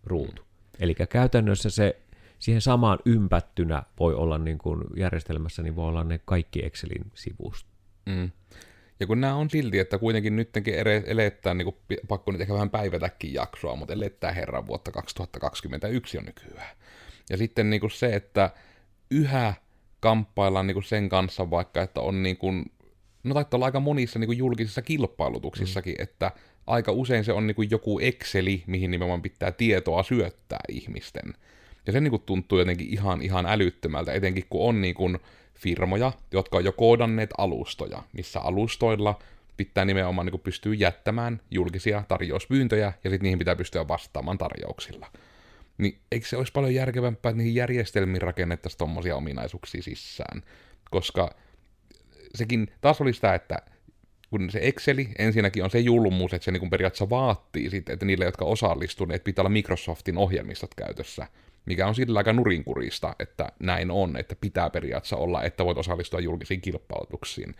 ruutu. 0.03 0.41
Mm. 0.41 0.47
Eli 0.79 0.95
käytännössä 0.95 1.69
se 1.69 2.01
siihen 2.39 2.61
samaan 2.61 2.99
ympättynä 3.05 3.83
voi 3.99 4.13
olla 4.13 4.37
niin 4.37 4.57
kuin 4.57 4.81
järjestelmässä, 4.97 5.61
niin 5.63 5.75
voi 5.75 5.87
olla 5.87 6.03
ne 6.03 6.19
kaikki 6.25 6.65
Excelin 6.65 7.11
sivust. 7.13 7.67
Mm. 8.05 8.31
Ja 8.99 9.07
kun 9.07 9.21
nämä 9.21 9.35
on 9.35 9.49
silti, 9.49 9.79
että 9.79 9.97
kuitenkin 9.97 10.35
nytkin 10.35 10.73
elettää, 11.05 11.53
niin 11.53 11.65
kuin, 11.65 11.99
pakko 12.07 12.31
nyt 12.31 12.41
ehkä 12.41 12.53
vähän 12.53 12.69
päivätäkin 12.69 13.33
jaksoa, 13.33 13.75
mutta 13.75 13.93
elettää 13.93 14.31
herran 14.31 14.67
vuotta 14.67 14.91
2021 14.91 16.17
on 16.17 16.25
nykyään. 16.25 16.77
Ja 17.29 17.37
sitten 17.37 17.69
niin 17.69 17.79
kuin 17.79 17.91
se, 17.91 18.15
että 18.15 18.49
yhä 19.11 19.53
kamppaillaan 19.99 20.67
niin 20.67 20.75
kuin 20.75 20.83
sen 20.83 21.09
kanssa 21.09 21.49
vaikka, 21.49 21.81
että 21.81 22.01
on 22.01 22.23
niin 22.23 22.37
kuin, 22.37 22.65
no 23.23 23.33
taitaa 23.33 23.57
olla 23.57 23.65
aika 23.65 23.79
monissa 23.79 24.19
niin 24.19 24.27
kuin 24.27 24.37
julkisissa 24.37 24.81
kilpailutuksissakin, 24.81 25.95
mm. 25.95 26.03
että 26.03 26.31
aika 26.67 26.91
usein 26.91 27.23
se 27.23 27.33
on 27.33 27.47
niin 27.47 27.55
kuin 27.55 27.71
joku 27.71 27.99
Exceli, 27.99 28.63
mihin 28.67 28.91
nimenomaan 28.91 29.21
pitää 29.21 29.51
tietoa 29.51 30.03
syöttää 30.03 30.59
ihmisten. 30.69 31.33
Ja 31.87 31.93
se 31.93 32.01
niin 32.01 32.11
kuin 32.11 32.21
tuntuu 32.21 32.59
jotenkin 32.59 32.87
ihan, 32.93 33.21
ihan 33.21 33.45
älyttömältä, 33.45 34.13
etenkin 34.13 34.45
kun 34.49 34.69
on 34.69 34.81
niin 34.81 34.95
kuin 34.95 35.19
firmoja, 35.55 36.11
jotka 36.31 36.57
on 36.57 36.65
jo 36.65 36.71
koodanneet 36.71 37.29
alustoja, 37.37 38.03
missä 38.13 38.39
alustoilla 38.39 39.19
pitää 39.57 39.85
nimenomaan 39.85 40.27
niin 40.27 40.39
pystyä 40.39 40.73
jättämään 40.73 41.41
julkisia 41.51 42.03
tarjouspyyntöjä, 42.07 42.93
ja 43.03 43.09
sitten 43.09 43.23
niihin 43.23 43.39
pitää 43.39 43.55
pystyä 43.55 43.87
vastaamaan 43.87 44.37
tarjouksilla. 44.37 45.11
Niin 45.77 45.99
eikö 46.11 46.27
se 46.27 46.37
olisi 46.37 46.51
paljon 46.51 46.73
järkevämpää, 46.73 47.29
että 47.29 47.37
niihin 47.37 47.55
järjestelmiin 47.55 48.21
rakennettaisiin 48.21 48.77
tommosia 48.77 49.15
ominaisuuksia 49.15 49.81
sisään? 49.81 50.43
Koska 50.91 51.35
sekin 52.35 52.67
taas 52.81 53.01
oli 53.01 53.13
sitä, 53.13 53.35
että 53.35 53.57
kun 54.29 54.51
se 54.51 54.59
Exceli 54.61 55.09
ensinnäkin 55.19 55.63
on 55.63 55.69
se 55.69 55.79
julmuus, 55.79 56.33
että 56.33 56.45
se 56.45 56.51
niin 56.51 56.69
periaatteessa 56.69 57.09
vaatii 57.09 57.69
sitten, 57.69 57.93
että 57.93 58.05
niille, 58.05 58.25
jotka 58.25 58.45
osallistuneet, 58.45 59.23
pitää 59.23 59.41
olla 59.41 59.49
Microsoftin 59.49 60.17
ohjelmistot 60.17 60.75
käytössä 60.75 61.27
mikä 61.65 61.87
on 61.87 61.95
sillä 61.95 62.19
aika 62.19 62.33
nurinkurista, 62.33 63.15
että 63.19 63.51
näin 63.59 63.91
on, 63.91 64.17
että 64.17 64.35
pitää 64.41 64.69
periaatteessa 64.69 65.17
olla, 65.17 65.43
että 65.43 65.65
voit 65.65 65.77
osallistua 65.77 66.19
julkisiin 66.19 66.61
kilpailutuksiin. 66.61 67.55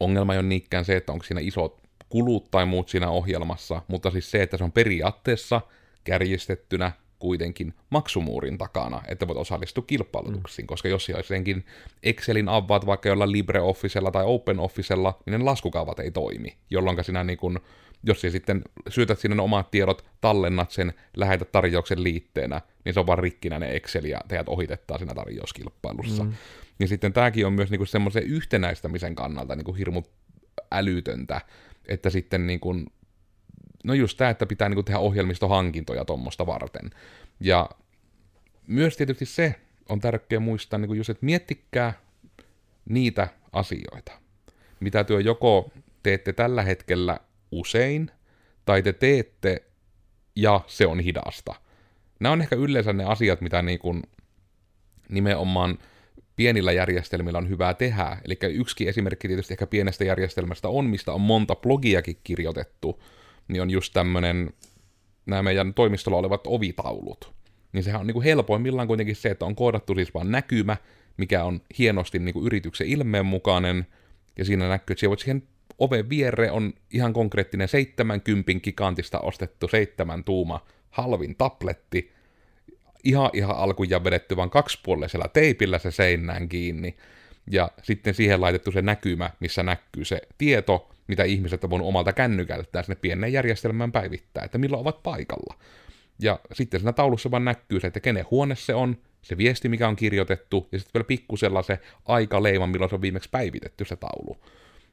Ongelma 0.00 0.32
ei 0.32 0.38
ole 0.38 0.46
niinkään 0.46 0.84
se, 0.84 0.96
että 0.96 1.12
onko 1.12 1.24
siinä 1.24 1.40
isot 1.40 1.82
kulut 2.08 2.50
tai 2.50 2.66
muut 2.66 2.88
siinä 2.88 3.10
ohjelmassa, 3.10 3.82
mutta 3.88 4.10
siis 4.10 4.30
se, 4.30 4.42
että 4.42 4.56
se 4.56 4.64
on 4.64 4.72
periaatteessa 4.72 5.60
kärjistettynä 6.04 6.92
kuitenkin 7.18 7.74
maksumuurin 7.90 8.58
takana, 8.58 9.02
että 9.08 9.28
voit 9.28 9.38
osallistua 9.38 9.84
kilpailutuksiin, 9.86 10.64
mm. 10.64 10.66
koska 10.66 10.88
jos 10.88 11.08
jotenkin 11.08 11.64
Excelin 12.02 12.48
avaat 12.48 12.86
vaikka 12.86 13.08
jollain 13.08 13.32
LibreOfficella 13.32 14.10
tai 14.10 14.24
OpenOfficella, 14.26 15.18
niin 15.26 15.38
ne 15.38 15.44
laskukaavat 15.44 16.00
ei 16.00 16.10
toimi, 16.10 16.56
jolloin 16.70 17.04
sinä 17.04 17.24
niin 17.24 17.38
kun 17.38 17.60
jos 18.06 18.20
sä 18.20 18.30
sitten 18.30 18.62
syötät 18.88 19.18
sinne 19.18 19.42
omat 19.42 19.70
tiedot, 19.70 20.04
tallennat 20.20 20.70
sen, 20.70 20.94
lähetät 21.16 21.52
tarjouksen 21.52 22.02
liitteenä, 22.02 22.60
niin 22.84 22.94
se 22.94 23.00
on 23.00 23.06
vaan 23.06 23.18
rikkinäinen 23.18 23.72
Excel 23.72 24.04
ja 24.04 24.20
teidät 24.28 24.48
ohitetaan 24.48 25.00
siinä 25.00 25.14
tarjouskilpailussa. 25.14 26.24
Mm. 26.24 26.32
Ja 26.80 26.88
sitten 26.88 27.12
tämäkin 27.12 27.46
on 27.46 27.52
myös 27.52 27.70
niinku 27.70 27.86
semmoisen 27.86 28.22
yhtenäistämisen 28.22 29.14
kannalta 29.14 29.56
niinku 29.56 29.72
hirmu 29.72 30.02
älytöntä, 30.72 31.40
että 31.88 32.10
sitten 32.10 32.46
niinku, 32.46 32.74
no 33.84 33.94
just 33.94 34.18
tämä, 34.18 34.30
että 34.30 34.46
pitää 34.46 34.68
niinku 34.68 34.82
tehdä 34.82 34.98
ohjelmistohankintoja 34.98 36.04
tuommoista 36.04 36.46
varten. 36.46 36.90
Ja 37.40 37.70
myös 38.66 38.96
tietysti 38.96 39.26
se 39.26 39.54
on 39.88 40.00
tärkeää 40.00 40.40
muistaa, 40.40 40.78
niinku 40.78 40.94
just, 40.94 41.10
että 41.10 41.26
miettikää 41.26 41.92
niitä 42.88 43.28
asioita, 43.52 44.12
mitä 44.80 45.04
työ 45.04 45.20
joko 45.20 45.70
teette 46.02 46.32
tällä 46.32 46.62
hetkellä 46.62 47.20
usein, 47.58 48.10
tai 48.64 48.82
te 48.82 48.92
teette, 48.92 49.62
ja 50.36 50.60
se 50.66 50.86
on 50.86 51.00
hidasta. 51.00 51.54
Nämä 52.20 52.32
on 52.32 52.42
ehkä 52.42 52.56
yleensä 52.56 52.92
ne 52.92 53.04
asiat, 53.04 53.40
mitä 53.40 53.62
niin 53.62 53.78
kuin 53.78 54.02
nimenomaan 55.08 55.78
pienillä 56.36 56.72
järjestelmillä 56.72 57.38
on 57.38 57.48
hyvää 57.48 57.74
tehdä. 57.74 58.16
Eli 58.24 58.38
yksi 58.42 58.88
esimerkki 58.88 59.28
tietysti 59.28 59.54
ehkä 59.54 59.66
pienestä 59.66 60.04
järjestelmästä 60.04 60.68
on, 60.68 60.84
mistä 60.84 61.12
on 61.12 61.20
monta 61.20 61.54
blogiakin 61.54 62.16
kirjoitettu, 62.24 63.02
niin 63.48 63.62
on 63.62 63.70
just 63.70 63.92
tämmöinen, 63.92 64.50
nämä 65.26 65.42
meidän 65.42 65.74
toimistolla 65.74 66.18
olevat 66.18 66.46
ovitaulut. 66.46 67.34
Niin 67.72 67.84
sehän 67.84 68.00
on 68.00 68.06
niin 68.06 68.14
kuin 68.14 68.24
helpoimmillaan 68.24 68.88
kuitenkin 68.88 69.16
se, 69.16 69.30
että 69.30 69.44
on 69.44 69.56
koodattu 69.56 69.94
siis 69.94 70.14
vaan 70.14 70.30
näkymä, 70.30 70.76
mikä 71.16 71.44
on 71.44 71.60
hienosti 71.78 72.18
niin 72.18 72.32
kuin 72.32 72.46
yrityksen 72.46 72.86
ilmeen 72.86 73.26
mukainen, 73.26 73.86
ja 74.38 74.44
siinä 74.44 74.68
näkyy, 74.68 74.94
että 74.94 75.08
voit 75.08 75.20
siihen 75.20 75.42
oven 75.78 76.08
vierre 76.08 76.50
on 76.50 76.72
ihan 76.90 77.12
konkreettinen 77.12 77.68
70 77.68 78.52
gigantista 78.62 79.20
ostettu 79.20 79.68
seitsemän 79.68 80.24
tuuma 80.24 80.66
halvin 80.90 81.36
tabletti, 81.36 82.12
ihan 83.04 83.30
ihan 83.32 83.56
alkujaan 83.56 84.04
vedetty 84.04 84.36
vaan 84.36 84.50
kaksipuolisella 84.50 85.28
teipillä 85.28 85.78
se 85.78 85.90
seinään 85.90 86.48
kiinni, 86.48 86.96
ja 87.50 87.70
sitten 87.82 88.14
siihen 88.14 88.40
laitettu 88.40 88.72
se 88.72 88.82
näkymä, 88.82 89.30
missä 89.40 89.62
näkyy 89.62 90.04
se 90.04 90.20
tieto, 90.38 90.90
mitä 91.06 91.24
ihmiset 91.24 91.64
on 91.64 91.70
voinut 91.70 91.88
omalta 91.88 92.12
kännykältään 92.12 92.84
sinne 92.84 92.98
pieneen 93.00 93.32
järjestelmään 93.32 93.92
päivittää, 93.92 94.44
että 94.44 94.58
milloin 94.58 94.80
ovat 94.80 95.02
paikalla. 95.02 95.54
Ja 96.22 96.40
sitten 96.52 96.80
siinä 96.80 96.92
taulussa 96.92 97.30
vaan 97.30 97.44
näkyy 97.44 97.80
se, 97.80 97.86
että 97.86 98.00
kenen 98.00 98.26
huone 98.30 98.54
se 98.54 98.74
on, 98.74 98.96
se 99.22 99.36
viesti, 99.36 99.68
mikä 99.68 99.88
on 99.88 99.96
kirjoitettu, 99.96 100.68
ja 100.72 100.78
sitten 100.78 100.90
vielä 100.94 101.06
pikkusella 101.06 101.62
se 101.62 101.78
aikaleima, 102.04 102.66
milloin 102.66 102.88
se 102.88 102.94
on 102.94 103.02
viimeksi 103.02 103.28
päivitetty 103.32 103.84
se 103.84 103.96
taulu. 103.96 104.36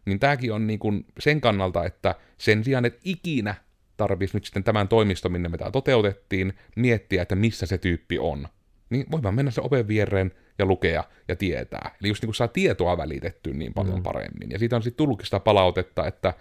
Niin 0.05 0.19
tämäkin 0.19 0.53
on 0.53 0.67
niin 0.67 0.79
kuin 0.79 1.05
sen 1.19 1.41
kannalta, 1.41 1.85
että 1.85 2.15
sen 2.37 2.63
sijaan, 2.63 2.85
että 2.85 2.99
ikinä 3.03 3.55
tarvitsisi 3.97 4.37
nyt 4.37 4.45
sitten 4.45 4.63
tämän 4.63 4.87
toimiston, 4.87 5.31
minne 5.31 5.49
me 5.49 5.57
tämä 5.57 5.71
toteutettiin, 5.71 6.53
miettiä, 6.75 7.21
että 7.21 7.35
missä 7.35 7.65
se 7.65 7.77
tyyppi 7.77 8.19
on. 8.19 8.47
Niin 8.89 9.05
voi 9.11 9.23
vaan 9.23 9.35
mennä 9.35 9.51
se 9.51 9.61
oven 9.61 9.87
viereen 9.87 10.31
ja 10.59 10.65
lukea 10.65 11.03
ja 11.27 11.35
tietää. 11.35 11.95
Eli 12.01 12.09
just 12.09 12.21
niin 12.21 12.27
kuin 12.27 12.35
saa 12.35 12.47
tietoa 12.47 12.97
välitetty 12.97 13.53
niin 13.53 13.73
paljon 13.73 13.95
mm. 13.95 14.03
paremmin. 14.03 14.51
Ja 14.51 14.59
siitä 14.59 14.75
on 14.75 14.83
sitten 14.83 14.97
tullutkin 14.97 15.25
sitä 15.25 15.39
palautetta, 15.39 16.07
että 16.07 16.33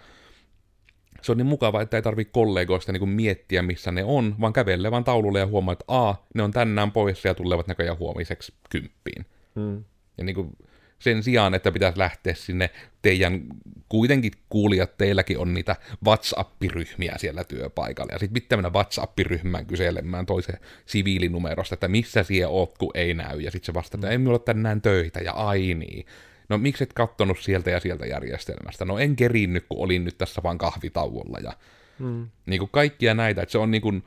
se 1.21 1.31
on 1.31 1.37
niin 1.37 1.47
mukava, 1.47 1.81
että 1.81 1.97
ei 1.97 2.01
tarvitse 2.01 2.31
kollegoista 2.31 2.91
niin 2.91 3.09
miettiä, 3.09 3.61
missä 3.61 3.91
ne 3.91 4.03
on, 4.03 4.35
vaan 4.41 4.53
kävelee 4.53 4.91
vaan 4.91 5.03
taululle 5.03 5.39
ja 5.39 5.47
huomaa, 5.47 5.73
että 5.73 5.85
a, 5.87 6.15
ne 6.35 6.43
on 6.43 6.51
tänään 6.51 6.91
poissa 6.91 7.27
ja 7.27 7.33
tulevat 7.33 7.67
näköjään 7.67 7.99
huomiseksi 7.99 8.53
kymppiin. 8.69 9.25
Mm. 9.55 9.83
Ja 10.17 10.23
niin 10.23 10.35
kuin, 10.35 10.57
sen 11.01 11.23
sijaan, 11.23 11.53
että 11.53 11.71
pitäisi 11.71 11.99
lähteä 11.99 12.33
sinne 12.33 12.69
teidän, 13.01 13.41
kuitenkin 13.89 14.31
kuulijat, 14.49 14.97
teilläkin 14.97 15.37
on 15.37 15.53
niitä 15.53 15.75
WhatsApp-ryhmiä 16.05 17.13
siellä 17.17 17.43
työpaikalla, 17.43 18.13
ja 18.13 18.19
sitten 18.19 18.33
pitää 18.33 18.57
mennä 18.57 18.69
WhatsApp-ryhmään 18.69 19.65
kyselemään 19.65 20.25
toisen 20.25 20.57
siviilinumerosta, 20.85 21.73
että 21.73 21.87
missä 21.87 22.23
siellä 22.23 22.49
oot, 22.49 22.77
kun 22.77 22.91
ei 22.93 23.13
näy, 23.13 23.39
ja 23.39 23.51
sitten 23.51 23.65
se 23.65 23.73
vastaa, 23.73 23.97
että 23.97 24.09
ei 24.09 24.17
minulla 24.17 24.37
ole 24.37 24.43
tänään 24.45 24.81
töitä, 24.81 25.19
ja 25.19 25.31
ai 25.31 25.73
niin. 25.73 26.05
No 26.49 26.57
miksi 26.57 26.83
et 26.83 26.93
kattonut 26.93 27.39
sieltä 27.39 27.69
ja 27.69 27.79
sieltä 27.79 28.05
järjestelmästä? 28.05 28.85
No 28.85 28.99
en 28.99 29.15
kerinnyt, 29.15 29.65
kun 29.69 29.83
olin 29.83 30.05
nyt 30.05 30.17
tässä 30.17 30.43
vaan 30.43 30.57
kahvitauolla, 30.57 31.37
ja 31.43 31.53
mm. 31.99 32.27
niin 32.45 32.59
kuin 32.59 32.69
kaikkia 32.71 33.13
näitä, 33.13 33.41
että 33.41 33.51
se 33.51 33.57
on 33.57 33.71
niin 33.71 33.81
kuin, 33.81 34.03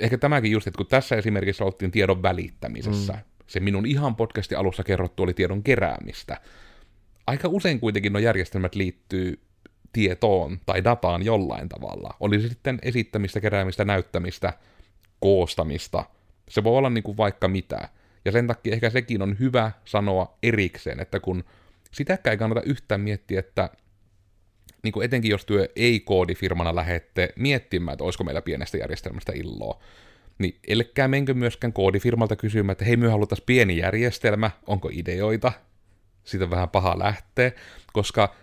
ehkä 0.00 0.18
tämäkin 0.18 0.52
just, 0.52 0.66
että 0.66 0.78
kun 0.78 0.86
tässä 0.86 1.16
esimerkiksi 1.16 1.64
oltiin 1.64 1.90
tiedon 1.90 2.22
välittämisessä, 2.22 3.12
mm 3.12 3.35
se 3.46 3.60
minun 3.60 3.86
ihan 3.86 4.16
podcasti 4.16 4.54
alussa 4.54 4.84
kerrottu 4.84 5.22
oli 5.22 5.34
tiedon 5.34 5.62
keräämistä. 5.62 6.40
Aika 7.26 7.48
usein 7.48 7.80
kuitenkin 7.80 8.12
nuo 8.12 8.20
järjestelmät 8.20 8.74
liittyy 8.74 9.40
tietoon 9.92 10.60
tai 10.66 10.84
dataan 10.84 11.24
jollain 11.24 11.68
tavalla. 11.68 12.14
Oli 12.20 12.40
se 12.40 12.48
sitten 12.48 12.78
esittämistä, 12.82 13.40
keräämistä, 13.40 13.84
näyttämistä, 13.84 14.52
koostamista. 15.20 16.04
Se 16.48 16.64
voi 16.64 16.78
olla 16.78 16.90
niin 16.90 17.04
kuin 17.04 17.16
vaikka 17.16 17.48
mitä. 17.48 17.88
Ja 18.24 18.32
sen 18.32 18.46
takia 18.46 18.72
ehkä 18.72 18.90
sekin 18.90 19.22
on 19.22 19.36
hyvä 19.38 19.72
sanoa 19.84 20.38
erikseen, 20.42 21.00
että 21.00 21.20
kun 21.20 21.44
sitäkään 21.92 22.32
ei 22.32 22.38
kannata 22.38 22.62
yhtään 22.62 23.00
miettiä, 23.00 23.40
että 23.40 23.70
niin 24.82 24.92
kuin 24.92 25.04
etenkin 25.04 25.30
jos 25.30 25.44
työ 25.44 25.68
ei-koodifirmana 25.76 26.74
lähette 26.74 27.28
miettimään, 27.36 27.92
että 27.92 28.04
olisiko 28.04 28.24
meillä 28.24 28.42
pienestä 28.42 28.78
järjestelmästä 28.78 29.32
illoa, 29.34 29.80
niin 30.38 30.58
ellekään 30.68 31.10
menkö 31.10 31.34
myöskään 31.34 31.72
koodifirmalta 31.72 32.36
kysymään, 32.36 32.72
että 32.72 32.84
hei, 32.84 32.96
me 32.96 33.08
halutaan 33.08 33.42
pieni 33.46 33.76
järjestelmä, 33.76 34.50
onko 34.66 34.90
ideoita? 34.92 35.52
Siitä 36.24 36.50
vähän 36.50 36.68
paha 36.68 36.98
lähteä, 36.98 37.52
koska 37.92 38.34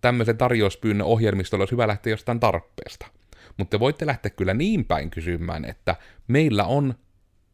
tämmöisen 0.00 0.38
tarjouspyynnön 0.38 1.06
ohjelmistolla 1.06 1.62
olisi 1.62 1.72
hyvä 1.72 1.88
lähteä 1.88 2.10
jostain 2.10 2.40
tarpeesta. 2.40 3.06
Mutta 3.56 3.70
te 3.70 3.80
voitte 3.80 4.06
lähteä 4.06 4.30
kyllä 4.30 4.54
niin 4.54 4.84
päin 4.84 5.10
kysymään, 5.10 5.64
että 5.64 5.96
meillä 6.28 6.64
on 6.64 6.94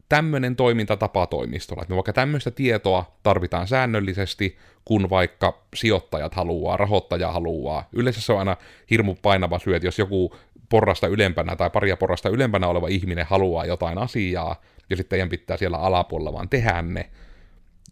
tämmöinen 0.08 0.56
toimintatapa 0.56 1.26
toimistolla, 1.26 1.82
että 1.82 1.92
me 1.92 1.96
vaikka 1.96 2.12
tämmöistä 2.12 2.50
tietoa 2.50 3.18
tarvitaan 3.22 3.66
säännöllisesti, 3.66 4.58
kun 4.84 5.10
vaikka 5.10 5.66
sijoittajat 5.74 6.34
haluaa, 6.34 6.76
rahoittaja 6.76 7.32
haluaa. 7.32 7.88
Yleensä 7.92 8.20
se 8.20 8.32
on 8.32 8.38
aina 8.38 8.56
hirmu 8.90 9.14
painava 9.14 9.58
syy, 9.58 9.76
että 9.76 9.86
jos 9.86 9.98
joku 9.98 10.36
porrasta 10.74 11.06
ylempänä 11.06 11.56
tai 11.56 11.70
paria 11.70 11.96
porrasta 11.96 12.28
ylempänä 12.28 12.66
oleva 12.66 12.88
ihminen 12.88 13.26
haluaa 13.26 13.64
jotain 13.64 13.98
asiaa, 13.98 14.60
ja 14.90 14.96
sitten 14.96 15.10
teidän 15.10 15.28
pitää 15.28 15.56
siellä 15.56 15.78
alapuolella 15.78 16.32
vaan 16.32 16.48
tehdä 16.48 16.82
ne, 16.82 17.10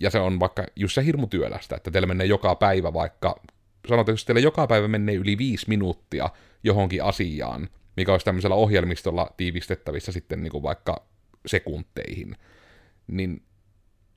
ja 0.00 0.10
se 0.10 0.18
on 0.18 0.40
vaikka 0.40 0.64
just 0.76 0.94
se 0.94 1.04
hirmu 1.04 1.26
työlästä, 1.26 1.76
että 1.76 1.90
teillä 1.90 2.06
menee 2.06 2.26
joka 2.26 2.54
päivä 2.54 2.92
vaikka, 2.92 3.40
sanotaan, 3.88 4.12
jos 4.12 4.24
teillä 4.24 4.40
joka 4.40 4.66
päivä 4.66 4.88
menee 4.88 5.14
yli 5.14 5.38
viisi 5.38 5.68
minuuttia 5.68 6.30
johonkin 6.64 7.04
asiaan, 7.04 7.68
mikä 7.96 8.12
olisi 8.12 8.24
tämmöisellä 8.24 8.56
ohjelmistolla 8.56 9.30
tiivistettävissä 9.36 10.12
sitten 10.12 10.42
niin 10.42 10.50
kuin 10.50 10.62
vaikka 10.62 11.06
sekunteihin, 11.46 12.36
niin 13.06 13.42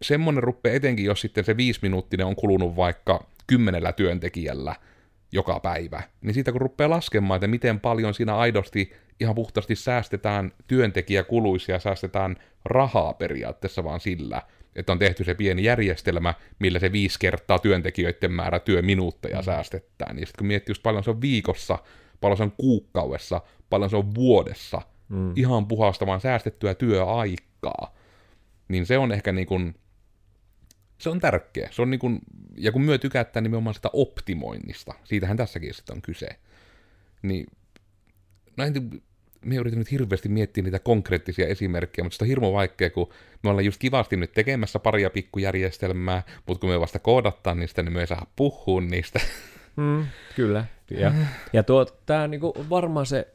semmoinen 0.02 0.44
rupeaa 0.44 0.76
etenkin, 0.76 1.06
jos 1.06 1.22
sitten 1.22 1.44
se 1.44 1.58
viisi 1.58 1.80
minuuttinen 1.82 2.26
on 2.26 2.36
kulunut 2.36 2.76
vaikka 2.76 3.28
kymmenellä 3.48 3.92
työntekijällä, 3.92 4.76
joka 5.32 5.60
päivä, 5.60 6.04
niin 6.22 6.34
siitä 6.34 6.52
kun 6.52 6.62
rupeaa 6.62 6.90
laskemaan, 6.90 7.38
että 7.38 7.48
miten 7.48 7.80
paljon 7.80 8.14
siinä 8.14 8.36
aidosti 8.36 8.94
ihan 9.20 9.36
puhtaasti 9.36 9.76
säästetään 9.76 10.52
työntekijäkuluisia, 10.68 11.80
säästetään 11.80 12.36
rahaa 12.66 13.14
periaatteessa 13.14 13.84
vaan 13.84 14.00
sillä, 14.00 14.42
että 14.76 14.92
on 14.92 15.00
tehty 15.00 15.24
se 15.24 15.34
pieni 15.34 15.64
järjestelmä, 15.64 16.34
millä 16.60 16.80
se 16.80 16.92
viisi 16.92 17.20
kertaa 17.20 17.60
työntekijöiden 17.60 18.32
määrä 18.32 18.60
työminuutteja 18.60 19.38
mm. 19.38 19.44
säästetään. 19.44 20.20
Ja 20.20 20.26
sitten 20.26 20.38
kun 20.38 20.48
miettii 20.48 20.72
just 20.72 20.84
paljon 20.84 21.04
se 21.04 21.10
on 21.10 21.22
viikossa, 21.22 21.80
paljon 22.22 22.38
se 22.38 22.44
on 22.44 22.54
kuukaudessa, 22.58 23.42
paljon 23.70 23.90
se 23.90 23.98
on 23.98 24.16
vuodessa, 24.16 24.82
mm. 25.10 25.34
ihan 25.36 25.68
puhasta 25.68 26.06
vaan 26.06 26.22
säästettyä 26.22 26.74
työaikaa, 26.76 27.96
niin 28.68 28.86
se 28.86 28.98
on 28.98 29.12
ehkä 29.12 29.32
niin 29.32 29.48
kuin 29.48 29.76
se 30.98 31.10
on 31.10 31.20
tärkeä. 31.20 31.70
Se 31.72 31.82
on 31.82 31.90
niin 31.90 32.00
kuin, 32.00 32.20
ja 32.58 32.72
kun 32.72 32.82
myö 32.82 32.98
tykättää 32.98 33.42
nimenomaan 33.42 33.74
sitä 33.74 33.90
optimoinnista, 33.94 34.94
siitähän 35.04 35.38
tässäkin 35.38 35.74
sitten 35.74 35.96
on 35.96 36.02
kyse, 36.02 36.28
niin 37.22 37.46
näin, 38.58 39.02
me 39.46 39.56
yritän 39.56 39.80
nyt 39.80 39.92
hirveästi 39.92 40.30
miettiä 40.30 40.64
niitä 40.64 40.80
konkreettisia 40.80 41.48
esimerkkejä, 41.48 42.04
mutta 42.04 42.14
sitä 42.14 42.26
on 42.26 42.30
hirmu 42.30 42.54
vaikea, 42.54 42.90
kun 42.90 43.10
me 43.44 43.50
ollaan 43.50 43.66
just 43.66 43.80
kivasti 43.80 44.18
nyt 44.18 44.32
tekemässä 44.32 44.80
paria 44.80 45.10
pikkujärjestelmää, 45.10 46.24
mutta 46.48 46.62
kun 46.62 46.70
me 46.70 46.80
vasta 46.80 47.00
koodattaan 47.00 47.60
niistä, 47.60 47.84
niin 47.84 47.94
me 47.94 48.00
ei 48.00 48.08
saa 48.08 48.32
puhua 48.36 48.82
niistä. 48.82 49.20
Mm, 49.76 50.06
kyllä. 50.36 50.66
Ja, 50.92 51.14
ja 51.54 51.64
tuo, 51.64 51.86
tämä 51.86 52.28
niinku 52.28 52.54
varmaan 52.70 53.06
se, 53.06 53.28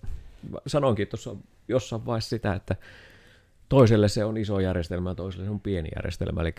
sanoinkin 0.66 1.08
tuossa 1.08 1.36
jossain 1.68 2.06
vaiheessa 2.06 2.28
sitä, 2.28 2.54
että 2.54 2.76
toiselle 3.68 4.08
se 4.08 4.24
on 4.24 4.36
iso 4.36 4.60
järjestelmä, 4.60 5.14
toiselle 5.14 5.44
se 5.44 5.50
on 5.50 5.60
pieni 5.60 5.88
järjestelmä. 5.96 6.40
Eli 6.40 6.54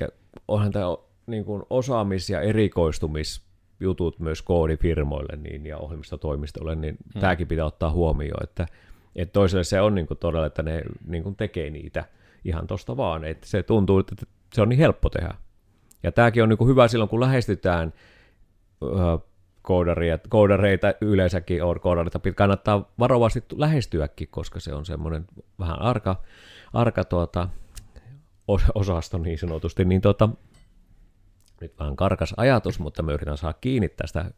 onhan 0.47 0.71
tämä 0.71 0.85
niin 1.27 1.45
kuin 1.45 1.63
osaamis- 1.69 2.29
ja 2.29 2.41
erikoistumisjutut 2.41 4.19
myös 4.19 4.41
koodifirmoille 4.41 5.35
niin, 5.35 5.65
ja 5.65 5.77
ohjelmistotoimistolle, 5.77 6.75
niin 6.75 6.97
hmm. 7.13 7.21
tämäkin 7.21 7.47
pitää 7.47 7.65
ottaa 7.65 7.91
huomioon, 7.91 8.43
että, 8.43 8.67
että 9.15 9.33
toiselle 9.33 9.63
se 9.63 9.81
on 9.81 9.95
niin 9.95 10.07
kuin 10.07 10.17
todella, 10.17 10.45
että 10.45 10.63
ne 10.63 10.81
niin 11.07 11.23
kuin 11.23 11.35
tekee 11.35 11.69
niitä 11.69 12.05
ihan 12.45 12.67
tosta 12.67 12.97
vaan, 12.97 13.23
että 13.23 13.47
se 13.47 13.63
tuntuu, 13.63 13.99
että 13.99 14.15
se 14.53 14.61
on 14.61 14.69
niin 14.69 14.79
helppo 14.79 15.09
tehdä. 15.09 15.33
Ja 16.03 16.11
tämäkin 16.11 16.43
on 16.43 16.49
niin 16.49 16.57
kuin 16.57 16.69
hyvä 16.69 16.87
silloin, 16.87 17.09
kun 17.09 17.19
lähestytään 17.19 17.93
koodaria, 19.61 20.19
koodareita 20.29 20.93
yleensäkin, 21.01 21.59
koodareita 21.81 22.19
kannattaa 22.35 22.91
varovasti 22.99 23.43
lähestyäkin, 23.55 24.27
koska 24.31 24.59
se 24.59 24.73
on 24.73 24.85
semmoinen 24.85 25.25
vähän 25.59 25.81
arka, 25.81 26.15
arka 26.73 27.03
tuota, 27.03 27.49
osasto 28.75 29.17
niin 29.17 29.37
sanotusti, 29.37 29.85
niin 29.85 30.01
tuota, 30.01 30.29
nyt 31.61 31.79
vähän 31.79 31.95
karkas 31.95 32.33
ajatus, 32.37 32.79
mutta 32.79 33.03
me 33.03 33.13
yritän 33.13 33.37
saada 33.37 33.57
kiinni 33.61 33.89
tästä, 33.89 34.31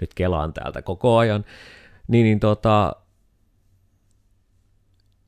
nyt 0.00 0.14
kelaan 0.14 0.52
täältä 0.52 0.82
koko 0.82 1.16
ajan, 1.16 1.44
niin, 2.08 2.24
niin 2.24 2.40
tuota, 2.40 2.96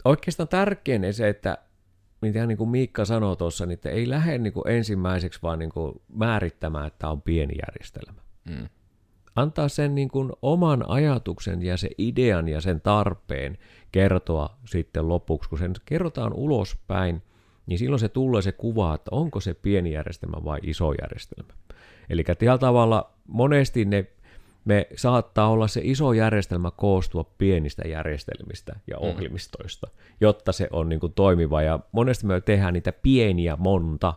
oikeastaan 0.04 0.48
tärkein 0.48 1.14
se, 1.14 1.28
että 1.28 1.58
mitä 2.20 2.46
niin 2.46 2.58
kuin 2.58 2.70
Miikka 2.70 3.04
sanoi 3.04 3.36
tuossa, 3.36 3.66
niin 3.66 3.74
että 3.74 3.90
ei 3.90 4.08
lähde 4.08 4.38
niin 4.38 4.52
kuin 4.52 4.68
ensimmäiseksi 4.68 5.38
vaan 5.42 5.58
niin 5.58 5.70
kuin 5.70 6.02
määrittämään, 6.08 6.86
että 6.86 6.98
tämä 6.98 7.10
on 7.10 7.22
pieni 7.22 7.54
järjestelmä. 7.66 8.20
Mm. 8.44 8.68
Antaa 9.36 9.68
sen 9.68 9.94
niin 9.94 10.08
kuin 10.08 10.32
oman 10.42 10.90
ajatuksen 10.90 11.62
ja 11.62 11.76
se 11.76 11.90
idean 11.98 12.48
ja 12.48 12.60
sen 12.60 12.80
tarpeen 12.80 13.58
kertoa 13.92 14.56
sitten 14.64 15.08
lopuksi, 15.08 15.48
kun 15.48 15.58
sen 15.58 15.72
kerrotaan 15.84 16.32
ulospäin, 16.32 17.22
niin 17.66 17.78
silloin 17.78 18.00
se 18.00 18.08
tulee 18.08 18.42
se 18.42 18.52
kuva, 18.52 18.94
että 18.94 19.08
onko 19.10 19.40
se 19.40 19.54
pieni 19.54 19.92
järjestelmä 19.92 20.44
vai 20.44 20.58
iso 20.62 20.92
järjestelmä. 21.02 21.52
Eli 22.10 22.24
tällä 22.24 22.58
tavalla 22.58 23.10
monesti 23.28 23.84
ne, 23.84 24.06
me 24.64 24.86
saattaa 24.96 25.48
olla 25.48 25.68
se 25.68 25.80
iso 25.84 26.12
järjestelmä 26.12 26.70
koostua 26.70 27.24
pienistä 27.38 27.88
järjestelmistä 27.88 28.76
ja 28.86 28.96
mm. 28.96 29.02
ohjelmistoista, 29.02 29.86
mm. 29.86 29.92
jotta 30.20 30.52
se 30.52 30.68
on 30.72 30.88
niin 30.88 31.00
kuin 31.00 31.12
toimiva. 31.12 31.62
Ja 31.62 31.80
monesti 31.92 32.26
me 32.26 32.40
tehdään 32.40 32.74
niitä 32.74 32.92
pieniä 32.92 33.56
monta, 33.56 34.14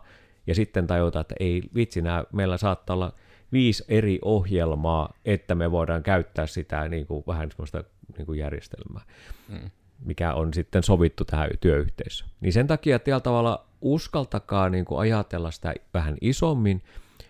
ja 0.47 0.55
sitten 0.55 0.87
tajutaan, 0.87 1.21
että 1.21 1.35
ei 1.39 1.63
vitsi, 1.75 2.01
nää, 2.01 2.23
meillä 2.33 2.57
saattaa 2.57 2.93
olla 2.93 3.13
viisi 3.51 3.85
eri 3.87 4.19
ohjelmaa, 4.21 5.13
että 5.25 5.55
me 5.55 5.71
voidaan 5.71 6.03
käyttää 6.03 6.47
sitä 6.47 6.87
niin 6.87 7.07
kuin, 7.07 7.23
vähän 7.27 7.51
semmoista 7.51 7.83
niin 8.17 8.25
kuin 8.25 8.39
järjestelmää, 8.39 9.01
mm. 9.49 9.69
Mikä 10.05 10.33
on 10.33 10.53
sitten 10.53 10.83
sovittu 10.83 11.25
tähän 11.25 11.49
työyhteisöön. 11.59 12.29
Niin 12.41 12.53
sen 12.53 12.67
takia 12.67 12.99
tällä 12.99 13.19
tavalla 13.19 13.67
uskaltakaa 13.81 14.69
niin 14.69 14.85
kuin 14.85 14.99
ajatella 14.99 15.51
sitä 15.51 15.73
vähän 15.93 16.17
isommin, 16.21 16.83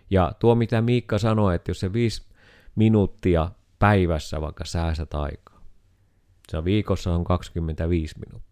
ja 0.09 0.31
tuo 0.39 0.55
mitä 0.55 0.81
Miikka 0.81 1.17
sanoi, 1.17 1.55
että 1.55 1.71
jos 1.71 1.79
se 1.79 1.93
viisi 1.93 2.23
minuuttia 2.75 3.51
päivässä 3.79 4.41
vaikka 4.41 4.65
säästät 4.65 5.13
aikaa. 5.13 5.61
Se 6.49 6.63
viikossa 6.63 7.13
on 7.13 7.23
25 7.23 8.15
minuuttia. 8.19 8.47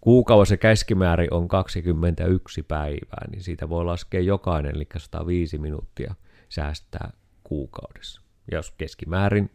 Kuukausi 0.00 0.58
keskimäärin 0.58 1.34
on 1.34 1.48
21 1.48 2.62
päivää, 2.62 3.28
niin 3.30 3.42
siitä 3.42 3.68
voi 3.68 3.84
laskea 3.84 4.20
jokainen, 4.20 4.76
eli 4.76 4.86
105 4.98 5.58
minuuttia 5.58 6.14
säästää 6.48 7.12
kuukaudessa. 7.44 8.20
Jos 8.52 8.70
keskimäärin 8.70 9.50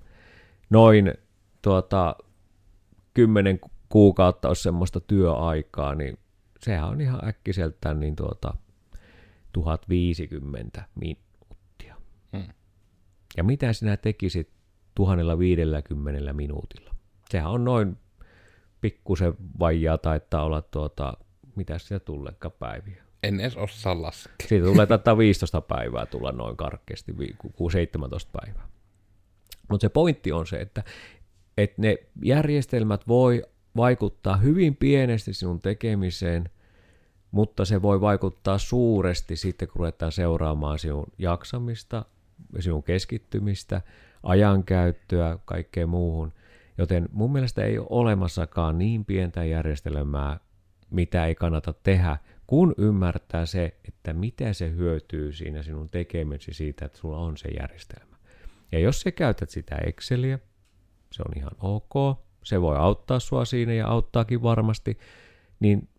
noin 0.70 1.14
tuota, 1.62 2.16
10 3.16 3.60
kuukautta 3.90 4.48
olisi 4.48 4.64
semmoista 4.64 5.00
työaikaa, 5.00 5.96
niin 5.96 6.18
sehän 6.60 6.90
on 6.90 7.02
ihan 7.02 7.28
äkkiseltään 7.28 8.00
niin 8.00 8.16
tuota 8.16 8.54
1050 9.54 10.84
minuuttia. 10.96 11.96
Hmm. 12.38 12.48
Ja 13.38 13.44
mitä 13.44 13.74
sinä 13.74 13.98
tekisit 13.98 14.50
1050 14.96 16.34
minuutilla? 16.34 16.96
Sehän 17.30 17.52
on 17.52 17.64
noin 17.64 17.98
pikkusen 18.82 19.34
vaijaa 19.60 19.98
taittaa 19.98 20.44
olla 20.44 20.62
tuota, 20.62 21.14
mitä 21.56 21.78
sitä 21.78 22.00
tuleekaan 22.00 22.54
päiviä. 22.60 23.04
En 23.24 23.40
edes 23.40 23.58
osaa 23.58 24.02
laskea. 24.02 24.48
Siitä 24.48 24.66
tulee 24.66 24.86
tätä 24.86 25.18
15 25.18 25.62
päivää 25.62 26.06
tulla 26.06 26.32
noin 26.32 26.58
karkeasti, 26.58 27.16
17 27.72 28.40
päivää. 28.42 28.68
Mutta 29.70 29.82
se 29.82 29.90
pointti 29.90 30.32
on 30.32 30.48
se, 30.48 30.62
että, 30.62 30.84
että 31.58 31.82
ne 31.82 31.98
järjestelmät 32.24 33.08
voi 33.08 33.44
vaikuttaa 33.76 34.38
hyvin 34.38 34.76
pienesti 34.76 35.34
sinun 35.34 35.62
tekemiseen, 35.62 36.50
mutta 37.32 37.66
se 37.66 37.82
voi 37.82 38.02
vaikuttaa 38.02 38.58
suuresti 38.58 39.36
sitten, 39.36 39.68
kun 39.68 39.76
ruvetaan 39.76 40.12
seuraamaan 40.12 40.80
sinun 40.80 41.06
jaksamista, 41.18 42.06
sinun 42.60 42.84
keskittymistä, 42.84 43.82
ajankäyttöä, 44.24 45.38
kaikkeen 45.46 45.90
muuhun. 45.90 46.34
Joten 46.78 47.10
mun 47.12 47.32
mielestä 47.32 47.64
ei 47.64 47.78
ole 47.78 47.88
olemassakaan 47.90 48.78
niin 48.78 49.06
pientä 49.06 49.44
järjestelmää, 49.44 50.40
mitä 50.90 51.26
ei 51.26 51.36
kannata 51.36 51.74
tehdä, 51.74 52.18
kun 52.48 52.76
ymmärtää 52.78 53.46
se, 53.46 53.76
että 53.88 54.14
mitä 54.14 54.54
se 54.54 54.72
hyötyy 54.72 55.34
siinä 55.34 55.64
sinun 55.64 55.90
tekemisesi 55.90 56.54
siitä, 56.54 56.86
että 56.86 56.98
sulla 56.98 57.18
on 57.18 57.38
se 57.38 57.50
järjestelmä. 57.60 58.16
Ja 58.72 58.80
jos 58.80 59.02
sä 59.02 59.12
käytät 59.12 59.50
sitä 59.50 59.76
Exceliä, 59.76 60.40
se 61.12 61.24
on 61.28 61.38
ihan 61.38 61.52
ok, 61.62 62.20
se 62.44 62.62
voi 62.62 62.78
auttaa 62.78 63.20
sua 63.20 63.46
siinä 63.46 63.74
ja 63.74 63.88
auttaakin 63.88 64.44
varmasti, 64.44 64.98
niin 65.60 65.90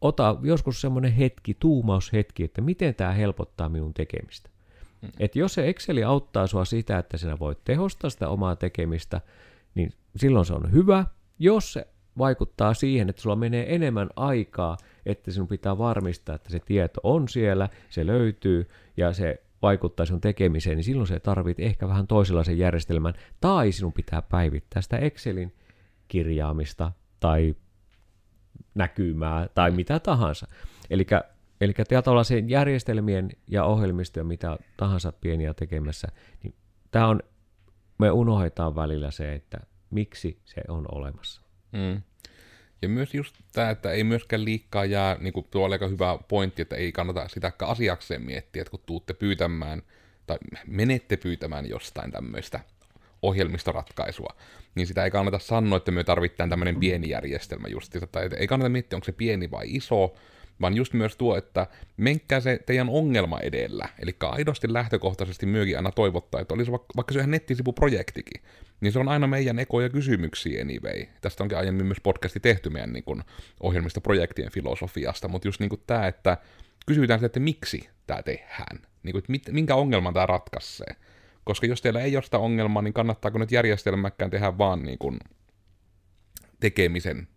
ota 0.00 0.36
joskus 0.42 0.80
semmoinen 0.80 1.12
hetki, 1.12 1.54
tuumaushetki, 1.54 2.44
että 2.44 2.60
miten 2.60 2.94
tämä 2.94 3.12
helpottaa 3.12 3.68
minun 3.68 3.94
tekemistä. 3.94 4.50
Mm. 5.02 5.08
Et 5.20 5.36
jos 5.36 5.54
se 5.54 5.68
Exceli 5.68 6.04
auttaa 6.04 6.46
sua 6.46 6.64
sitä, 6.64 6.98
että 6.98 7.16
sinä 7.16 7.38
voit 7.38 7.58
tehostaa 7.64 8.10
sitä 8.10 8.28
omaa 8.28 8.56
tekemistä, 8.56 9.20
niin 9.74 9.92
silloin 10.16 10.46
se 10.46 10.52
on 10.52 10.72
hyvä. 10.72 11.06
Jos 11.38 11.72
se 11.72 11.86
vaikuttaa 12.18 12.74
siihen, 12.74 13.08
että 13.10 13.22
sulla 13.22 13.36
menee 13.36 13.74
enemmän 13.74 14.10
aikaa, 14.16 14.76
että 15.06 15.30
sinun 15.30 15.48
pitää 15.48 15.78
varmistaa, 15.78 16.34
että 16.34 16.50
se 16.50 16.60
tieto 16.60 17.00
on 17.02 17.28
siellä, 17.28 17.68
se 17.90 18.06
löytyy 18.06 18.68
ja 18.96 19.12
se 19.12 19.43
vaikuttaa 19.64 20.06
sinun 20.06 20.20
tekemiseen, 20.20 20.76
niin 20.76 20.84
silloin 20.84 21.06
se 21.06 21.20
tarvit 21.20 21.60
ehkä 21.60 21.88
vähän 21.88 22.06
toisenlaisen 22.06 22.58
järjestelmän, 22.58 23.14
tai 23.40 23.72
sinun 23.72 23.92
pitää 23.92 24.22
päivittää 24.22 24.82
sitä 24.82 24.96
Excelin 24.96 25.54
kirjaamista 26.08 26.92
tai 27.20 27.54
näkymää 28.74 29.48
tai 29.54 29.70
mitä 29.70 30.00
tahansa. 30.00 30.46
Eli 30.90 31.06
Eli 31.60 31.74
sen 32.24 32.50
järjestelmien 32.50 33.30
ja 33.48 33.64
ohjelmistojen 33.64 34.26
mitä 34.26 34.58
tahansa 34.76 35.12
pieniä 35.12 35.54
tekemässä, 35.54 36.08
niin 36.42 36.54
tämä 36.90 37.08
on, 37.08 37.20
me 37.98 38.10
unohdetaan 38.10 38.76
välillä 38.76 39.10
se, 39.10 39.34
että 39.34 39.58
miksi 39.90 40.40
se 40.44 40.62
on 40.68 40.86
olemassa. 40.92 41.42
Mm. 41.72 42.02
Ja 42.84 42.88
myös 42.88 43.14
just 43.14 43.34
tämä, 43.52 43.70
että 43.70 43.90
ei 43.90 44.04
myöskään 44.04 44.44
liikkaa 44.44 44.84
jää, 44.84 45.16
niin 45.20 45.32
kuin 45.32 45.46
tuo 45.50 45.66
oli 45.66 45.74
aika 45.74 45.88
hyvä 45.88 46.18
pointti, 46.28 46.62
että 46.62 46.76
ei 46.76 46.92
kannata 46.92 47.28
sitä 47.28 47.52
asiakseen 47.60 48.22
miettiä, 48.22 48.62
että 48.62 48.70
kun 48.70 48.80
tuutte 48.86 49.14
pyytämään 49.14 49.82
tai 50.26 50.38
menette 50.66 51.16
pyytämään 51.16 51.68
jostain 51.68 52.10
tämmöistä 52.10 52.60
ohjelmistoratkaisua, 53.22 54.36
niin 54.74 54.86
sitä 54.86 55.04
ei 55.04 55.10
kannata 55.10 55.38
sanoa, 55.38 55.76
että 55.76 55.90
me 55.90 56.04
tarvitaan 56.04 56.50
tämmöinen 56.50 56.76
pieni 56.76 57.08
järjestelmä 57.08 57.68
justiinsa, 57.68 58.06
tai 58.06 58.28
ei 58.36 58.46
kannata 58.46 58.68
miettiä, 58.68 58.96
onko 58.96 59.04
se 59.04 59.12
pieni 59.12 59.50
vai 59.50 59.64
iso, 59.66 60.14
vaan 60.60 60.74
just 60.74 60.92
myös 60.92 61.16
tuo, 61.16 61.36
että 61.36 61.66
menkää 61.96 62.40
se 62.40 62.60
teidän 62.66 62.88
ongelma 62.88 63.40
edellä. 63.40 63.88
Eli 63.98 64.16
aidosti 64.20 64.72
lähtökohtaisesti 64.72 65.46
myökin 65.46 65.76
aina 65.76 65.90
toivottaa, 65.90 66.40
että 66.40 66.54
olisi 66.54 66.72
vaikka 66.72 67.12
se 67.12 67.18
ihan 67.18 67.30
nettisivuprojektikin, 67.30 68.42
niin 68.80 68.92
se 68.92 68.98
on 68.98 69.08
aina 69.08 69.26
meidän 69.26 69.58
ekoja 69.58 69.88
kysymyksiä 69.88 70.62
anyway. 70.62 71.06
Tästä 71.20 71.42
onkin 71.44 71.58
aiemmin 71.58 71.86
myös 71.86 72.00
podcasti 72.02 72.40
tehty 72.40 72.70
meidän 72.70 72.92
niin 72.92 73.04
kuin, 73.04 73.22
ohjelmista 73.60 74.00
projektien 74.00 74.50
filosofiasta, 74.52 75.28
mutta 75.28 75.48
just 75.48 75.60
niin 75.60 75.70
kuin 75.70 75.82
tämä, 75.86 76.06
että 76.06 76.36
kysytään 76.86 77.20
se, 77.20 77.26
että 77.26 77.40
miksi 77.40 77.88
tämä 78.06 78.22
tehdään. 78.22 78.78
Niin 79.02 79.12
kuin, 79.12 79.36
että 79.36 79.52
minkä 79.52 79.74
ongelman 79.74 80.14
tämä 80.14 80.26
ratkaisee. 80.26 80.96
Koska 81.44 81.66
jos 81.66 81.82
teillä 81.82 82.00
ei 82.00 82.16
ole 82.16 82.22
sitä 82.22 82.38
ongelmaa, 82.38 82.82
niin 82.82 82.94
kannattaako 82.94 83.38
nyt 83.38 83.52
järjestelmäkään 83.52 84.30
tehdä 84.30 84.58
vaan 84.58 84.82
niin 84.82 84.98
kuin, 84.98 85.18
tekemisen 86.60 87.28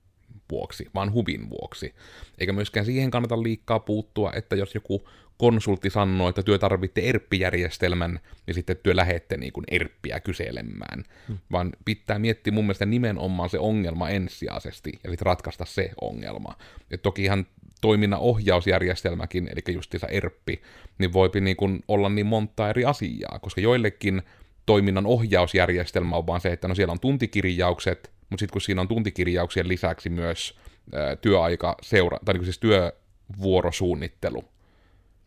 vuoksi, 0.51 0.85
vaan 0.95 1.13
hubin 1.13 1.49
vuoksi. 1.49 1.95
Eikä 2.37 2.53
myöskään 2.53 2.85
siihen 2.85 3.11
kannata 3.11 3.43
liikkaa 3.43 3.79
puuttua, 3.79 4.31
että 4.35 4.55
jos 4.55 4.75
joku 4.75 5.07
konsultti 5.37 5.89
sanoo, 5.89 6.29
että 6.29 6.43
työ 6.43 6.57
tarvitte 6.57 7.01
ERP-järjestelmän, 7.01 8.19
niin 8.47 8.55
sitten 8.55 8.77
työ 8.83 8.95
lähette 8.95 9.37
niin 9.37 9.53
kuin 9.53 9.63
ERPiä 9.71 10.19
kyselemään. 10.19 11.03
Hmm. 11.27 11.37
Vaan 11.51 11.71
pitää 11.85 12.19
miettiä 12.19 12.53
mun 12.53 12.65
mielestä 12.65 12.85
nimenomaan 12.85 13.49
se 13.49 13.59
ongelma 13.59 14.09
ensisijaisesti, 14.09 14.91
ja 15.03 15.09
sitten 15.09 15.25
ratkaista 15.25 15.65
se 15.65 15.91
ongelma. 16.01 16.57
Et 16.91 17.01
toki 17.01 17.23
ihan 17.23 17.45
toiminnan 17.81 18.19
ohjausjärjestelmäkin, 18.19 19.49
eli 19.51 19.75
justiinsa 19.75 20.07
ERPi, 20.07 20.61
niin 20.97 21.13
voipi 21.13 21.41
niin 21.41 21.57
kuin 21.57 21.83
olla 21.87 22.09
niin 22.09 22.25
monta 22.25 22.69
eri 22.69 22.85
asiaa, 22.85 23.39
koska 23.39 23.61
joillekin 23.61 24.21
toiminnan 24.65 25.05
ohjausjärjestelmä 25.05 26.15
on 26.15 26.27
vaan 26.27 26.41
se, 26.41 26.49
että 26.49 26.67
no 26.67 26.75
siellä 26.75 26.91
on 26.91 26.99
tuntikirjaukset, 26.99 28.11
mutta 28.29 28.39
sitten 28.41 28.53
kun 28.53 28.61
siinä 28.61 28.81
on 28.81 28.87
tuntikirjauksien 28.87 29.67
lisäksi 29.67 30.09
myös 30.09 30.59
ää, 30.93 31.15
työaika 31.15 31.75
seura, 31.81 32.17
tai 32.25 32.33
niin 32.33 32.43
siis 32.43 32.59
työvuorosuunnittelu, 32.59 34.45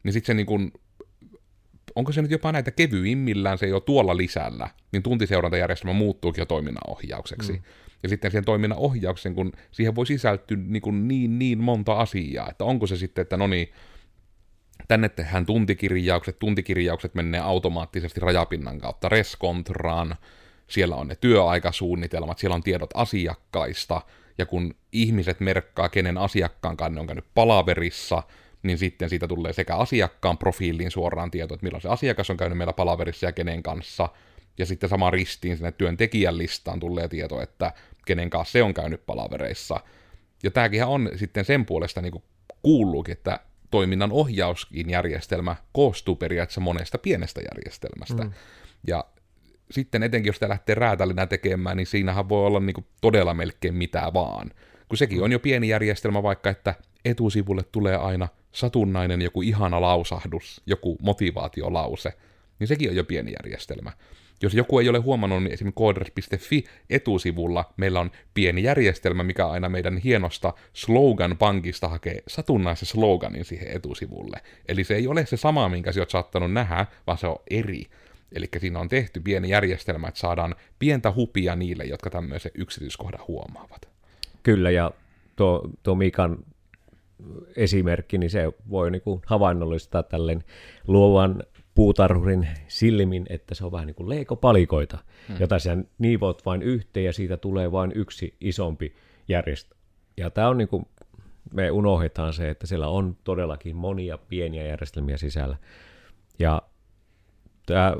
niin 0.02 0.12
sitten 0.12 0.26
se 0.26 0.34
niin 0.34 0.46
kuin, 0.46 0.72
onko 1.94 2.12
se 2.12 2.22
nyt 2.22 2.30
jopa 2.30 2.52
näitä 2.52 2.70
kevyimmillään 2.70 3.58
se 3.58 3.66
jo 3.66 3.80
tuolla 3.80 4.16
lisällä, 4.16 4.70
niin 4.92 5.02
tuntiseurantajärjestelmä 5.02 5.92
muuttuukin 5.92 6.42
jo 6.42 6.46
toiminnanohjaukseksi. 6.46 7.52
Mm. 7.52 7.62
Ja 8.02 8.08
sitten 8.08 8.30
siihen 8.30 8.44
toiminnanohjauksen, 8.44 9.34
kun 9.34 9.52
siihen 9.70 9.94
voi 9.94 10.06
sisältyä 10.06 10.56
niin, 10.56 10.82
kuin 10.82 11.08
niin, 11.08 11.38
niin 11.38 11.58
monta 11.58 11.92
asiaa, 11.92 12.50
että 12.50 12.64
onko 12.64 12.86
se 12.86 12.96
sitten, 12.96 13.22
että 13.22 13.36
no 13.36 13.46
niin, 13.46 13.72
tänne 14.88 15.08
tehdään 15.08 15.46
tuntikirjaukset, 15.46 16.38
tuntikirjaukset 16.38 17.14
menee 17.14 17.40
automaattisesti 17.40 18.20
rajapinnan 18.20 18.78
kautta 18.78 19.08
reskontraan, 19.08 20.16
siellä 20.70 20.96
on 20.96 21.08
ne 21.08 21.16
työaikasuunnitelmat, 21.16 22.38
siellä 22.38 22.54
on 22.54 22.62
tiedot 22.62 22.90
asiakkaista, 22.94 24.02
ja 24.38 24.46
kun 24.46 24.74
ihmiset 24.92 25.40
merkkaa, 25.40 25.88
kenen 25.88 26.18
asiakkaan 26.18 26.76
kanssa 26.76 27.00
on 27.00 27.06
käynyt 27.06 27.24
palaverissa, 27.34 28.22
niin 28.62 28.78
sitten 28.78 29.08
siitä 29.08 29.28
tulee 29.28 29.52
sekä 29.52 29.76
asiakkaan 29.76 30.38
profiiliin 30.38 30.90
suoraan 30.90 31.30
tieto, 31.30 31.54
että 31.54 31.64
milloin 31.64 31.82
se 31.82 31.88
asiakas 31.88 32.30
on 32.30 32.36
käynyt 32.36 32.58
meillä 32.58 32.72
palaverissa 32.72 33.26
ja 33.26 33.32
kenen 33.32 33.62
kanssa, 33.62 34.08
ja 34.58 34.66
sitten 34.66 34.90
sama 34.90 35.10
ristiin 35.10 35.56
sinne 35.56 35.72
työntekijän 35.72 36.38
listaan 36.38 36.80
tulee 36.80 37.08
tieto, 37.08 37.42
että 37.42 37.72
kenen 38.06 38.30
kanssa 38.30 38.52
se 38.52 38.62
on 38.62 38.74
käynyt 38.74 39.06
palavereissa. 39.06 39.80
Ja 40.42 40.50
tämäkin 40.50 40.84
on 40.84 41.10
sitten 41.16 41.44
sen 41.44 41.66
puolesta 41.66 42.00
niin 42.00 42.22
kuuluukin, 42.62 43.12
että 43.12 43.40
toiminnan 43.70 44.12
ohjauskin 44.12 44.90
järjestelmä 44.90 45.56
koostuu 45.72 46.16
periaatteessa 46.16 46.60
monesta 46.60 46.98
pienestä 46.98 47.40
järjestelmästä. 47.40 48.24
Mm. 48.24 48.32
Ja 48.86 49.04
sitten 49.70 50.02
etenkin, 50.02 50.28
jos 50.28 50.36
sitä 50.36 50.48
lähtee 50.48 50.74
räätälinä 50.74 51.26
tekemään, 51.26 51.76
niin 51.76 51.86
siinähän 51.86 52.28
voi 52.28 52.46
olla 52.46 52.60
niin 52.60 52.74
kuin 52.74 52.86
todella 53.00 53.34
melkein 53.34 53.74
mitä 53.74 54.10
vaan. 54.14 54.50
Kun 54.88 54.98
sekin 54.98 55.18
mm. 55.18 55.24
on 55.24 55.32
jo 55.32 55.38
pieni 55.38 55.68
järjestelmä, 55.68 56.22
vaikka 56.22 56.50
että 56.50 56.74
etusivulle 57.04 57.62
tulee 57.62 57.96
aina 57.96 58.28
satunnainen 58.52 59.22
joku 59.22 59.42
ihana 59.42 59.80
lausahdus, 59.80 60.62
joku 60.66 60.98
motivaatiolause, 61.02 62.12
niin 62.58 62.68
sekin 62.68 62.90
on 62.90 62.96
jo 62.96 63.04
pieni 63.04 63.32
järjestelmä. 63.32 63.92
Jos 64.42 64.54
joku 64.54 64.78
ei 64.78 64.88
ole 64.88 64.98
huomannut, 64.98 65.42
niin 65.42 65.52
esimerkiksi 65.52 65.78
coders.fi 65.78 66.64
etusivulla 66.90 67.72
meillä 67.76 68.00
on 68.00 68.10
pieni 68.34 68.62
järjestelmä, 68.62 69.22
mikä 69.22 69.46
aina 69.46 69.68
meidän 69.68 69.98
hienosta 69.98 70.52
slogan-pankista 70.72 71.88
hakee 71.88 72.22
satunnaisen 72.28 72.86
sloganin 72.86 73.44
siihen 73.44 73.76
etusivulle. 73.76 74.36
Eli 74.68 74.84
se 74.84 74.94
ei 74.94 75.06
ole 75.06 75.26
se 75.26 75.36
sama, 75.36 75.68
minkä 75.68 75.92
sä 75.92 76.00
oot 76.00 76.10
saattanut 76.10 76.52
nähdä, 76.52 76.86
vaan 77.06 77.18
se 77.18 77.26
on 77.26 77.36
eri. 77.50 77.84
Eli 78.32 78.46
siinä 78.58 78.78
on 78.78 78.88
tehty 78.88 79.20
pieni 79.20 79.48
järjestelmä, 79.48 80.08
että 80.08 80.20
saadaan 80.20 80.54
pientä 80.78 81.12
hupia 81.12 81.56
niille, 81.56 81.84
jotka 81.84 82.10
tämmöisen 82.10 82.52
yksityiskohdan 82.54 83.26
huomaavat. 83.28 83.88
Kyllä, 84.42 84.70
ja 84.70 84.90
tuo, 85.36 85.70
tuo 85.82 85.94
Mikan 85.94 86.38
esimerkki, 87.56 88.18
niin 88.18 88.30
se 88.30 88.52
voi 88.70 88.90
niin 88.90 89.02
kuin 89.02 89.22
havainnollistaa 89.26 90.02
tälleen 90.02 90.44
luovan 90.86 91.42
puutarhurin 91.74 92.48
silmin, 92.68 93.26
että 93.28 93.54
se 93.54 93.64
on 93.64 93.72
vähän 93.72 93.86
niin 93.86 93.94
kuin 93.94 94.08
leikopalikoita, 94.08 94.98
hmm. 95.28 95.36
jota 95.40 95.58
sä 95.58 95.76
niivot 95.98 96.46
vain 96.46 96.62
yhteen 96.62 97.04
ja 97.04 97.12
siitä 97.12 97.36
tulee 97.36 97.72
vain 97.72 97.92
yksi 97.94 98.34
isompi 98.40 98.94
järjestelmä. 99.28 99.80
Ja 100.16 100.30
tämä 100.30 100.48
on 100.48 100.58
niin 100.58 100.68
kuin, 100.68 100.86
me 101.54 101.70
unohdetaan 101.70 102.32
se, 102.32 102.50
että 102.50 102.66
siellä 102.66 102.88
on 102.88 103.16
todellakin 103.24 103.76
monia 103.76 104.18
pieniä 104.18 104.66
järjestelmiä 104.66 105.16
sisällä. 105.16 105.56
Ja 106.38 106.62
tämä, 107.70 107.96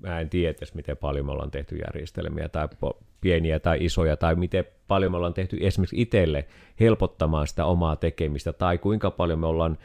mä 0.00 0.20
en 0.20 0.30
tiedä 0.30 0.66
miten 0.74 0.96
paljon 0.96 1.26
me 1.26 1.32
ollaan 1.32 1.50
tehty 1.50 1.76
järjestelmiä 1.76 2.48
tai 2.48 2.68
pieniä 3.20 3.60
tai 3.60 3.84
isoja, 3.84 4.16
tai 4.16 4.34
miten 4.34 4.64
paljon 4.88 5.12
me 5.12 5.16
ollaan 5.16 5.34
tehty 5.34 5.58
esimerkiksi 5.60 6.00
itselle 6.00 6.46
helpottamaan 6.80 7.46
sitä 7.46 7.64
omaa 7.64 7.96
tekemistä, 7.96 8.52
tai 8.52 8.78
kuinka 8.78 9.10
paljon 9.10 9.38
me 9.38 9.46
ollaan 9.46 9.78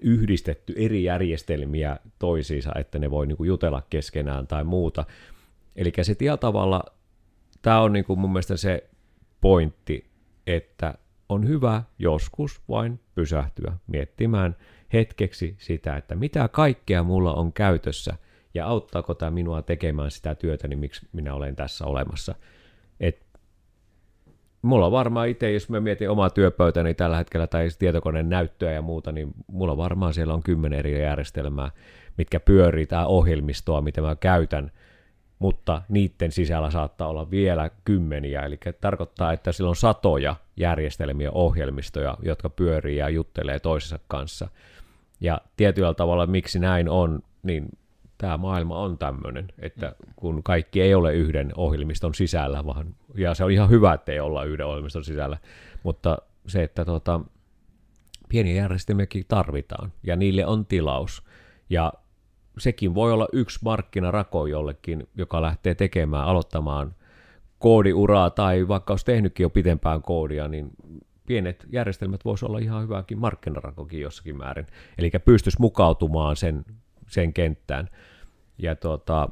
yhdistetty 0.00 0.74
eri 0.76 1.04
järjestelmiä 1.04 1.96
toisiinsa, 2.18 2.72
että 2.74 2.98
ne 2.98 3.10
voi 3.10 3.26
niin 3.26 3.36
kuin 3.36 3.48
jutella 3.48 3.82
keskenään 3.90 4.46
tai 4.46 4.64
muuta. 4.64 5.04
Eli 5.76 5.92
se 6.02 6.14
tavalla, 6.36 6.84
tämä 7.62 7.80
on 7.80 7.92
niin 7.92 8.04
kuin 8.04 8.18
mun 8.18 8.32
mielestä 8.32 8.56
se 8.56 8.88
pointti, 9.40 10.04
että 10.46 10.94
on 11.28 11.48
hyvä 11.48 11.82
joskus 11.98 12.60
vain 12.68 13.00
pysähtyä 13.14 13.72
miettimään 13.86 14.56
hetkeksi 14.92 15.56
sitä, 15.58 15.96
että 15.96 16.14
mitä 16.14 16.48
kaikkea 16.48 17.02
mulla 17.02 17.34
on 17.34 17.52
käytössä 17.52 18.14
ja 18.54 18.66
auttaako 18.66 19.14
tämä 19.14 19.30
minua 19.30 19.62
tekemään 19.62 20.10
sitä 20.10 20.34
työtä, 20.34 20.68
niin 20.68 20.78
miksi 20.78 21.08
minä 21.12 21.34
olen 21.34 21.56
tässä 21.56 21.86
olemassa. 21.86 22.34
Et 23.00 23.26
mulla 24.62 24.90
varmaan 24.90 25.28
itse, 25.28 25.52
jos 25.52 25.68
mä 25.68 25.80
mietin 25.80 26.10
omaa 26.10 26.30
työpöytäni 26.30 26.94
tällä 26.94 27.16
hetkellä 27.16 27.46
tai 27.46 27.68
tietokoneen 27.78 28.28
näyttöä 28.28 28.72
ja 28.72 28.82
muuta, 28.82 29.12
niin 29.12 29.34
mulla 29.46 29.76
varmaan 29.76 30.14
siellä 30.14 30.34
on 30.34 30.42
kymmenen 30.42 30.78
eri 30.78 31.02
järjestelmää, 31.02 31.70
mitkä 32.18 32.40
pyörii 32.40 32.86
tämä 32.86 33.06
ohjelmistoa, 33.06 33.80
mitä 33.80 34.00
mä 34.00 34.16
käytän, 34.16 34.70
mutta 35.38 35.82
niiden 35.88 36.32
sisällä 36.32 36.70
saattaa 36.70 37.08
olla 37.08 37.30
vielä 37.30 37.70
kymmeniä, 37.84 38.42
eli 38.42 38.58
tarkoittaa, 38.80 39.32
että 39.32 39.52
sillä 39.52 39.70
on 39.70 39.76
satoja 39.76 40.36
järjestelmiä, 40.56 41.30
ohjelmistoja, 41.30 42.16
jotka 42.22 42.48
pyörii 42.48 42.96
ja 42.96 43.08
juttelee 43.08 43.58
toisensa 43.58 43.98
kanssa. 44.08 44.48
Ja 45.20 45.40
tietyllä 45.56 45.94
tavalla, 45.94 46.26
miksi 46.26 46.58
näin 46.58 46.88
on, 46.88 47.22
niin 47.42 47.68
tämä 48.18 48.36
maailma 48.36 48.78
on 48.78 48.98
tämmöinen, 48.98 49.48
että 49.58 49.94
kun 50.16 50.42
kaikki 50.42 50.80
ei 50.80 50.94
ole 50.94 51.14
yhden 51.14 51.52
ohjelmiston 51.56 52.14
sisällä, 52.14 52.66
vaan, 52.66 52.94
ja 53.14 53.34
se 53.34 53.44
on 53.44 53.50
ihan 53.50 53.70
hyvä, 53.70 53.94
että 53.94 54.12
ei 54.12 54.20
olla 54.20 54.44
yhden 54.44 54.66
ohjelmiston 54.66 55.04
sisällä, 55.04 55.38
mutta 55.82 56.18
se, 56.46 56.62
että 56.62 56.84
tuota, 56.84 57.20
pieniä 58.28 58.62
järjestelmiäkin 58.62 59.24
tarvitaan, 59.28 59.92
ja 60.02 60.16
niille 60.16 60.46
on 60.46 60.66
tilaus, 60.66 61.22
ja 61.70 61.92
sekin 62.58 62.94
voi 62.94 63.12
olla 63.12 63.28
yksi 63.32 63.58
markkinarako 63.64 64.46
jollekin, 64.46 65.08
joka 65.14 65.42
lähtee 65.42 65.74
tekemään, 65.74 66.24
aloittamaan 66.24 66.94
koodiuraa, 67.58 68.30
tai 68.30 68.68
vaikka 68.68 68.92
olisi 68.92 69.04
tehnytkin 69.04 69.44
jo 69.44 69.50
pitempään 69.50 70.02
koodia, 70.02 70.48
niin 70.48 70.70
pienet 71.28 71.66
järjestelmät 71.72 72.24
voisi 72.24 72.44
olla 72.44 72.58
ihan 72.58 72.82
hyväkin 72.82 73.18
markkinarakokin 73.18 74.00
jossakin 74.00 74.36
määrin. 74.36 74.66
Eli 74.98 75.10
pystyisi 75.24 75.60
mukautumaan 75.60 76.36
sen 76.36 76.64
sen 77.08 77.32
kenttään. 77.32 77.88
Ja 78.58 78.76
tuota, 78.76 79.28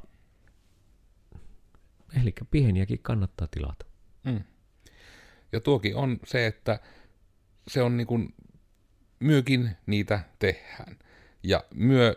eli 2.22 2.34
pieniäkin 2.50 2.98
kannattaa 3.02 3.48
tilata. 3.50 3.86
Mm. 4.24 4.44
Ja 5.52 5.60
tuokin 5.60 5.96
on 5.96 6.18
se, 6.24 6.46
että 6.46 6.80
se 7.68 7.82
on 7.82 7.96
niin 7.96 8.06
kuin, 8.06 8.34
myökin 9.20 9.70
niitä 9.86 10.20
tehdään. 10.38 10.98
Ja 11.42 11.64
myö 11.74 12.14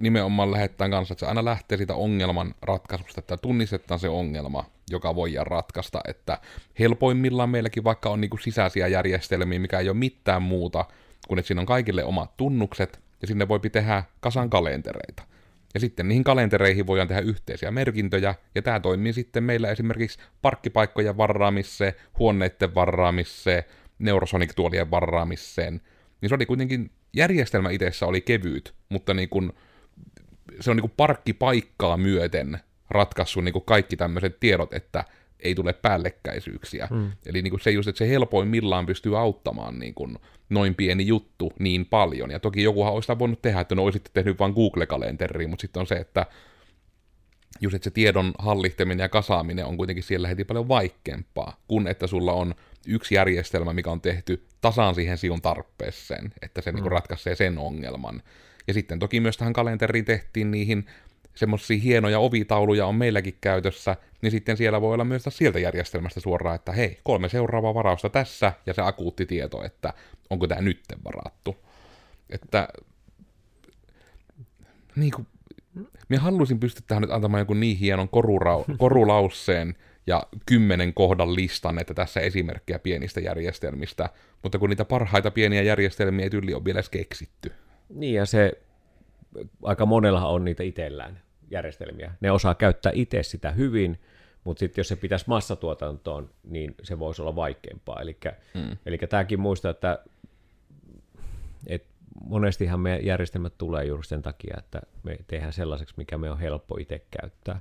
nimenomaan 0.00 0.52
lähettää 0.52 0.88
kanssa, 0.88 1.12
että 1.12 1.20
se 1.20 1.26
aina 1.26 1.44
lähtee 1.44 1.78
siitä 1.78 1.94
ongelman 1.94 2.54
ratkaisusta, 2.62 3.20
että 3.20 3.36
tunnistetaan 3.36 4.00
se 4.00 4.08
ongelma, 4.08 4.64
joka 4.90 5.14
voidaan 5.14 5.46
ratkaista, 5.46 6.00
että 6.08 6.38
helpoimmillaan 6.78 7.50
meilläkin 7.50 7.84
vaikka 7.84 8.10
on 8.10 8.20
niin 8.20 8.30
kuin 8.30 8.40
sisäisiä 8.40 8.88
järjestelmiä, 8.88 9.58
mikä 9.58 9.78
ei 9.78 9.88
ole 9.88 9.96
mitään 9.96 10.42
muuta, 10.42 10.84
kun 11.28 11.38
että 11.38 11.46
siinä 11.46 11.60
on 11.60 11.66
kaikille 11.66 12.04
omat 12.04 12.36
tunnukset, 12.36 13.00
ja 13.22 13.26
sinne 13.26 13.48
voi 13.48 13.60
tehdä 13.60 14.04
kasan 14.20 14.50
kalentereita. 14.50 15.22
Ja 15.74 15.80
sitten 15.80 16.08
niihin 16.08 16.24
kalentereihin 16.24 16.86
voidaan 16.86 17.08
tehdä 17.08 17.22
yhteisiä 17.22 17.70
merkintöjä, 17.70 18.34
ja 18.54 18.62
tämä 18.62 18.80
toimii 18.80 19.12
sitten 19.12 19.44
meillä 19.44 19.70
esimerkiksi 19.70 20.18
parkkipaikkojen 20.42 21.16
varraamiseen, 21.16 21.92
huoneiden 22.18 22.74
varraamiseen, 22.74 23.64
Neurosonic-tuolien 23.98 24.90
varraamiseen. 24.90 25.80
Niin 26.20 26.28
se 26.28 26.34
oli 26.34 26.46
kuitenkin, 26.46 26.90
järjestelmä 27.12 27.70
itsessä 27.70 28.06
oli 28.06 28.20
kevyt, 28.20 28.74
mutta 28.88 29.14
niin 29.14 29.28
kun, 29.28 29.52
se 30.60 30.70
on 30.70 30.76
niin 30.76 30.82
kun 30.82 30.94
parkkipaikkaa 30.96 31.96
myöten 31.96 32.58
ratkaissut 32.90 33.44
niin 33.44 33.62
kaikki 33.64 33.96
tämmöiset 33.96 34.40
tiedot, 34.40 34.72
että 34.72 35.04
ei 35.40 35.54
tule 35.54 35.72
päällekkäisyyksiä. 35.72 36.88
Mm. 36.90 37.12
Eli 37.26 37.42
niin 37.42 37.50
kuin 37.50 37.60
se 37.60 37.70
just, 37.70 37.88
että 37.88 37.98
se 37.98 38.08
helpoimmillaan 38.08 38.86
pystyy 38.86 39.18
auttamaan 39.18 39.78
niin 39.78 39.94
kuin 39.94 40.18
noin 40.48 40.74
pieni 40.74 41.06
juttu 41.06 41.52
niin 41.58 41.86
paljon. 41.86 42.30
Ja 42.30 42.40
toki 42.40 42.62
jokuhan 42.62 42.92
olisi 42.92 43.06
sitä 43.06 43.18
voinut 43.18 43.42
tehdä, 43.42 43.60
että 43.60 43.74
no 43.74 43.82
olisitte 43.82 44.10
tehnyt 44.14 44.38
vain 44.38 44.52
Google-kalenteriin, 44.52 45.50
mutta 45.50 45.60
sitten 45.60 45.80
on 45.80 45.86
se, 45.86 45.94
että 45.94 46.26
just 47.60 47.74
että 47.74 47.84
se 47.84 47.90
tiedon 47.90 48.32
hallittaminen 48.38 49.04
ja 49.04 49.08
kasaaminen 49.08 49.66
on 49.66 49.76
kuitenkin 49.76 50.04
siellä 50.04 50.28
heti 50.28 50.44
paljon 50.44 50.68
vaikeampaa, 50.68 51.56
kun 51.68 51.88
että 51.88 52.06
sulla 52.06 52.32
on 52.32 52.54
yksi 52.86 53.14
järjestelmä, 53.14 53.72
mikä 53.72 53.90
on 53.90 54.00
tehty 54.00 54.46
tasaan 54.60 54.94
siihen 54.94 55.18
sinun 55.18 55.42
tarpeeseen, 55.42 56.32
että 56.42 56.60
se 56.60 56.70
niinku 56.70 56.80
mm. 56.80 56.84
niin 56.84 56.92
ratkaisee 56.92 57.34
sen 57.34 57.58
ongelman. 57.58 58.22
Ja 58.66 58.74
sitten 58.74 58.98
toki 58.98 59.20
myös 59.20 59.36
tähän 59.36 59.52
kalenteriin 59.52 60.04
tehtiin 60.04 60.50
niihin 60.50 60.86
semmoisia 61.36 61.78
hienoja 61.78 62.18
ovitauluja 62.18 62.86
on 62.86 62.94
meilläkin 62.94 63.38
käytössä, 63.40 63.96
niin 64.22 64.30
sitten 64.30 64.56
siellä 64.56 64.80
voi 64.80 64.94
olla 64.94 65.04
myös 65.04 65.24
sieltä 65.28 65.58
järjestelmästä 65.58 66.20
suoraan, 66.20 66.54
että 66.54 66.72
hei, 66.72 67.00
kolme 67.02 67.28
seuraavaa 67.28 67.74
varausta 67.74 68.10
tässä, 68.10 68.52
ja 68.66 68.74
se 68.74 68.82
akuutti 68.82 69.26
tieto, 69.26 69.64
että 69.64 69.92
onko 70.30 70.46
tämä 70.46 70.60
nytten 70.60 70.98
varattu. 71.04 71.56
Että 72.30 72.68
niin 74.96 75.12
kuin, 75.12 75.26
minä 76.08 76.22
pystyä 76.60 76.84
tähän 76.86 77.02
nyt 77.02 77.10
antamaan 77.10 77.40
joku 77.40 77.54
niin 77.54 77.76
hienon 77.76 78.08
korura- 78.08 78.76
korulausseen 78.78 79.74
ja 80.06 80.22
kymmenen 80.46 80.94
kohdan 80.94 81.34
listan, 81.34 81.78
että 81.78 81.94
tässä 81.94 82.20
esimerkkejä 82.20 82.78
pienistä 82.78 83.20
järjestelmistä, 83.20 84.10
mutta 84.42 84.58
kun 84.58 84.70
niitä 84.70 84.84
parhaita 84.84 85.30
pieniä 85.30 85.62
järjestelmiä 85.62 86.24
ei 86.24 86.30
tyyli 86.30 86.54
ole 86.54 86.64
vielä 86.64 86.80
keksitty. 86.90 87.52
Niin, 87.88 88.14
ja 88.14 88.26
se 88.26 88.52
aika 89.62 89.86
monella 89.86 90.26
on 90.26 90.44
niitä 90.44 90.62
itsellään 90.62 91.20
järjestelmiä. 91.50 92.14
Ne 92.20 92.30
osaa 92.30 92.54
käyttää 92.54 92.92
itse 92.94 93.22
sitä 93.22 93.50
hyvin, 93.50 94.00
mutta 94.44 94.60
sitten 94.60 94.80
jos 94.80 94.88
se 94.88 94.96
pitäisi 94.96 95.24
massatuotantoon, 95.28 96.30
niin 96.44 96.74
se 96.82 96.98
voisi 96.98 97.22
olla 97.22 97.36
vaikeampaa. 97.36 98.00
Mm. 98.54 98.76
Eli 98.86 98.98
tämäkin 98.98 99.40
muistaa, 99.40 99.70
että, 99.70 99.98
että 101.66 101.88
monestihan 102.24 102.80
meidän 102.80 103.06
järjestelmät 103.06 103.58
tulee 103.58 103.84
juuri 103.84 104.04
sen 104.04 104.22
takia, 104.22 104.56
että 104.58 104.82
me 105.02 105.18
tehdään 105.26 105.52
sellaiseksi, 105.52 105.94
mikä 105.96 106.18
me 106.18 106.30
on 106.30 106.38
helppo 106.38 106.76
itse 106.80 107.02
käyttää. 107.10 107.60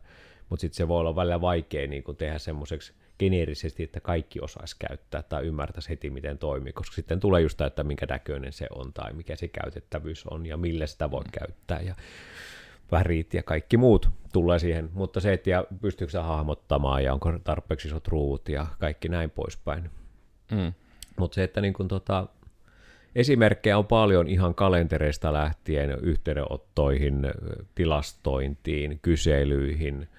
Mutta 0.50 0.62
sitten 0.62 0.78
se 0.78 0.88
voi 0.88 1.00
olla 1.00 1.16
välillä 1.16 1.42
vaikea 1.42 1.88
niin 1.88 2.04
kun 2.04 2.16
tehdä 2.16 2.38
semmoiseksi 2.38 2.94
geneerisesti, 3.20 3.84
että 3.84 4.00
kaikki 4.00 4.40
osaisi 4.42 4.76
käyttää 4.80 5.24
tai 5.24 5.44
ymmärtäisi 5.44 5.90
heti, 5.90 6.10
miten 6.10 6.38
toimii, 6.38 6.74
koska 6.74 6.96
sitten 6.96 7.20
tulee 7.20 7.42
just 7.42 7.58
tämä, 7.58 7.68
että 7.68 7.84
minkä 7.84 8.06
näköinen 8.10 8.54
se 8.54 8.68
on 8.76 8.94
tai 8.94 9.14
mikä 9.14 9.36
se 9.36 9.48
käytettävyys 9.48 10.28
on 10.28 10.46
ja 10.46 10.58
millä 10.58 10.88
sitä 10.88 11.12
voi 11.12 11.24
käyttää. 11.32 11.80
Ja 11.80 11.96
värit 12.92 13.34
ja 13.34 13.44
kaikki 13.44 13.78
muut 13.78 14.10
tulee 14.34 14.60
siihen, 14.60 14.90
mutta 14.94 15.20
se, 15.20 15.34
että 15.34 15.50
ja 15.50 15.66
pystyykö 15.82 16.12
se 16.12 16.18
hahmottamaan 16.20 17.04
ja 17.04 17.14
onko 17.14 17.40
tarpeeksi 17.44 17.88
isot 17.88 18.08
ruuvut 18.08 18.50
ja 18.50 18.68
kaikki 18.80 19.10
näin 19.10 19.30
poispäin. 19.30 19.92
Mm. 20.52 20.74
Mutta 21.20 21.36
se, 21.36 21.44
että 21.44 21.62
niin 21.62 21.74
kun 21.74 21.88
tota, 21.88 22.28
esimerkkejä 23.16 23.78
on 23.78 23.88
paljon 23.88 24.28
ihan 24.28 24.56
kalentereista 24.56 25.34
lähtien 25.34 25.92
yhteydenottoihin, 26.02 27.28
tilastointiin, 27.76 29.00
kyselyihin, 29.02 30.10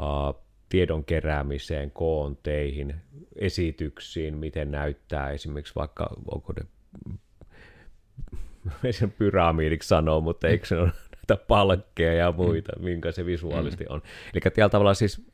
uh, 0.00 0.41
tiedon 0.72 1.04
keräämiseen, 1.04 1.90
koonteihin, 1.90 2.94
esityksiin, 3.36 4.38
miten 4.38 4.70
näyttää 4.70 5.30
esimerkiksi 5.30 5.74
vaikka, 5.74 6.10
onko 6.30 6.52
ne 6.52 6.66
sen 8.92 9.10
pyramiidiksi 9.10 9.88
sanoa, 9.88 10.20
mutta 10.20 10.48
eikö 10.48 10.66
se 10.66 10.76
ole 10.76 10.90
näitä 11.16 11.44
palkkeja 11.48 12.12
ja 12.12 12.32
muita, 12.32 12.72
mm. 12.78 12.84
minkä 12.84 13.12
se 13.12 13.26
visuaalisesti 13.26 13.84
on. 13.88 14.02
Eli 14.34 14.40
tällä 14.40 14.68
tavalla 14.68 14.94
siis 14.94 15.26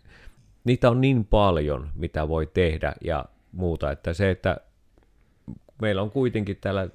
niitä 0.65 0.91
on 0.91 1.01
niin 1.01 1.25
paljon, 1.25 1.91
mitä 1.95 2.29
voi 2.29 2.47
tehdä 2.47 2.95
ja 3.05 3.25
muuta, 3.53 3.91
että 3.91 4.15
se, 4.15 4.31
että 4.31 4.57
meillä 5.83 6.03
on 6.03 6.11
kuitenkin 6.11 6.57
täällä 6.61 6.89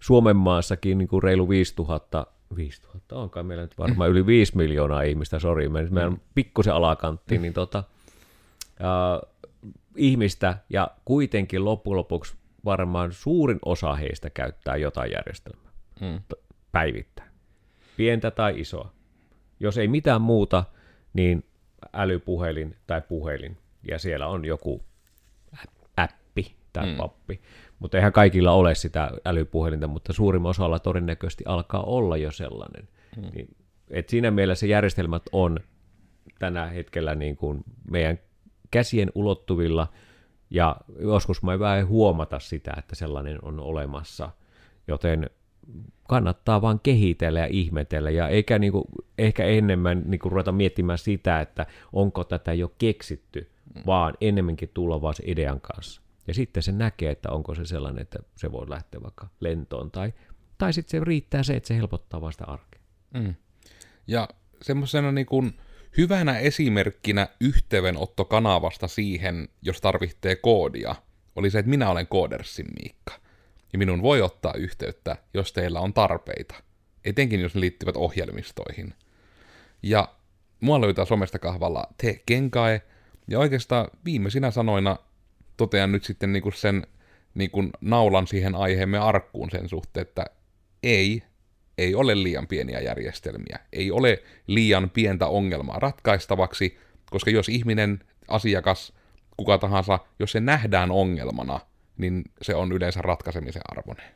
Suomen 0.00 0.36
maassakin 0.36 0.98
niin 0.98 1.08
kuin 1.08 1.22
reilu 1.22 1.48
5000 1.48 2.26
5000, 2.56 3.16
on 3.16 3.30
kai 3.30 3.42
meillä 3.42 3.62
nyt 3.62 3.78
varmaan 3.78 4.10
yli 4.10 4.26
5 4.26 4.56
miljoonaa 4.56 5.02
ihmistä, 5.02 5.38
sori, 5.38 5.68
meidän 5.68 6.12
mm. 6.12 6.20
pikkusen 6.34 6.74
alakantti, 6.74 7.38
niin 7.38 7.52
tota, 7.52 7.84
äh, 8.68 9.30
ihmistä, 9.96 10.56
ja 10.70 10.90
kuitenkin 11.04 11.64
loppujen 11.64 11.96
lopuksi 11.96 12.34
varmaan 12.64 13.12
suurin 13.12 13.58
osa 13.64 13.94
heistä 13.94 14.30
käyttää 14.30 14.76
jotain 14.76 15.12
järjestelmää 15.12 15.72
mm. 16.00 16.20
päivittäin. 16.72 17.30
pientä 17.96 18.30
tai 18.30 18.60
isoa. 18.60 18.92
Jos 19.60 19.78
ei 19.78 19.88
mitään 19.88 20.22
muuta, 20.22 20.64
niin 21.12 21.44
älypuhelin 21.92 22.76
tai 22.86 23.02
puhelin, 23.02 23.58
ja 23.88 23.98
siellä 23.98 24.26
on 24.26 24.44
joku 24.44 24.84
appi 25.96 26.54
tai 26.72 26.86
mm. 26.86 26.96
pappi. 26.96 27.40
Mutta 27.78 27.96
eihän 27.96 28.12
kaikilla 28.12 28.52
ole 28.52 28.74
sitä 28.74 29.10
älypuhelinta, 29.24 29.86
mutta 29.86 30.12
suurimman 30.12 30.50
osalla 30.50 30.78
todennäköisesti 30.78 31.44
alkaa 31.46 31.82
olla 31.82 32.16
jo 32.16 32.30
sellainen. 32.30 32.88
Mm. 33.16 33.22
Niin, 33.34 33.56
et 33.90 34.08
siinä 34.08 34.30
mielessä 34.30 34.66
järjestelmät 34.66 35.22
on 35.32 35.58
tänä 36.38 36.66
hetkellä 36.66 37.14
niin 37.14 37.36
kuin 37.36 37.64
meidän 37.90 38.18
käsien 38.70 39.12
ulottuvilla, 39.14 39.92
ja 40.50 40.76
joskus 40.98 41.42
mä 41.42 41.58
vähän 41.58 41.88
huomata 41.88 42.38
sitä, 42.38 42.74
että 42.78 42.94
sellainen 42.94 43.38
on 43.44 43.60
olemassa, 43.60 44.30
joten 44.88 45.30
kannattaa 46.08 46.62
vaan 46.62 46.80
kehitellä 46.80 47.40
ja 47.40 47.46
ihmetellä, 47.46 48.10
ja 48.10 48.28
eikä 48.28 48.58
niinku, 48.58 48.84
ehkä 49.18 49.44
enemmän 49.44 50.02
niinku 50.06 50.28
ruveta 50.28 50.52
miettimään 50.52 50.98
sitä, 50.98 51.40
että 51.40 51.66
onko 51.92 52.24
tätä 52.24 52.52
jo 52.52 52.72
keksitty, 52.78 53.50
mm. 53.74 53.82
vaan 53.86 54.14
enemmänkin 54.20 54.70
tulla 54.74 55.02
vaan 55.02 55.14
idean 55.26 55.60
kanssa. 55.60 56.03
Ja 56.26 56.34
sitten 56.34 56.62
se 56.62 56.72
näkee, 56.72 57.10
että 57.10 57.30
onko 57.30 57.54
se 57.54 57.64
sellainen, 57.64 58.02
että 58.02 58.18
se 58.36 58.52
voi 58.52 58.70
lähteä 58.70 59.02
vaikka 59.02 59.28
lentoon, 59.40 59.90
tai, 59.90 60.12
tai 60.58 60.72
sitten 60.72 61.00
se 61.00 61.04
riittää 61.04 61.42
se, 61.42 61.54
että 61.54 61.66
se 61.66 61.76
helpottaa 61.76 62.20
vasta 62.20 62.44
arkea. 62.44 62.82
Mm. 63.14 63.34
Ja 64.06 64.28
semmoisena 64.62 65.12
niin 65.12 65.26
kuin 65.26 65.58
hyvänä 65.96 66.38
esimerkkinä 66.38 67.28
yhteydenottokanavasta 67.40 68.88
siihen, 68.88 69.48
jos 69.62 69.80
tarvitsee 69.80 70.36
koodia, 70.36 70.94
oli 71.36 71.50
se, 71.50 71.58
että 71.58 71.70
minä 71.70 71.90
olen 71.90 72.06
Koodersin 72.06 72.66
Miikka. 72.82 73.20
Ja 73.72 73.78
minun 73.78 74.02
voi 74.02 74.22
ottaa 74.22 74.54
yhteyttä, 74.54 75.16
jos 75.34 75.52
teillä 75.52 75.80
on 75.80 75.94
tarpeita. 75.94 76.54
Etenkin, 77.04 77.40
jos 77.40 77.54
ne 77.54 77.60
liittyvät 77.60 77.96
ohjelmistoihin. 77.96 78.94
Ja 79.82 80.08
mua 80.60 80.80
löytää 80.80 81.04
somesta 81.04 81.38
kahvalla 81.38 81.86
te 82.02 82.22
kenkae, 82.26 82.82
ja 83.28 83.38
oikeastaan 83.38 83.88
viimeisinä 84.04 84.50
sanoina 84.50 84.96
totean 85.56 85.92
nyt 85.92 86.04
sitten 86.04 86.32
niinku 86.32 86.50
sen 86.50 86.86
niinku 87.34 87.64
naulan 87.80 88.26
siihen 88.26 88.54
aiheemme 88.54 88.98
arkkuun 88.98 89.50
sen 89.50 89.68
suhteen, 89.68 90.02
että 90.02 90.24
ei, 90.82 91.22
ei 91.78 91.94
ole 91.94 92.22
liian 92.22 92.46
pieniä 92.46 92.80
järjestelmiä, 92.80 93.58
ei 93.72 93.90
ole 93.90 94.22
liian 94.46 94.90
pientä 94.90 95.26
ongelmaa 95.26 95.78
ratkaistavaksi, 95.78 96.78
koska 97.10 97.30
jos 97.30 97.48
ihminen, 97.48 98.00
asiakas, 98.28 98.92
kuka 99.36 99.58
tahansa, 99.58 99.98
jos 100.18 100.32
se 100.32 100.40
nähdään 100.40 100.90
ongelmana, 100.90 101.60
niin 101.96 102.24
se 102.42 102.54
on 102.54 102.72
yleensä 102.72 103.02
ratkaisemisen 103.02 103.62
arvoinen. 103.68 104.06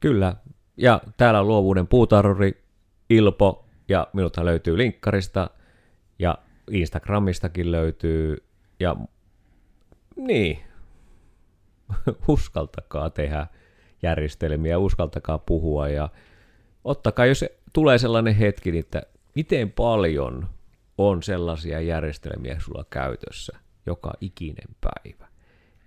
Kyllä, 0.00 0.36
ja 0.76 1.00
täällä 1.16 1.40
on 1.40 1.48
luovuuden 1.48 1.86
puutarhuri 1.86 2.64
Ilpo, 3.10 3.64
ja 3.88 4.08
minuthan 4.12 4.44
löytyy 4.44 4.78
linkkarista, 4.78 5.50
ja 6.18 6.38
Instagramistakin 6.70 7.72
löytyy, 7.72 8.36
ja 8.80 8.96
niin, 10.18 10.58
uskaltakaa 12.28 13.10
tehdä 13.10 13.46
järjestelmiä, 14.02 14.78
uskaltakaa 14.78 15.38
puhua 15.38 15.88
ja 15.88 16.08
ottakaa, 16.84 17.26
jos 17.26 17.44
tulee 17.72 17.98
sellainen 17.98 18.34
hetki, 18.34 18.70
niin 18.70 18.80
että 18.80 19.02
miten 19.34 19.70
paljon 19.70 20.48
on 20.98 21.22
sellaisia 21.22 21.80
järjestelmiä 21.80 22.60
sulla 22.60 22.84
käytössä 22.90 23.58
joka 23.86 24.12
ikinen 24.20 24.68
päivä. 24.80 25.28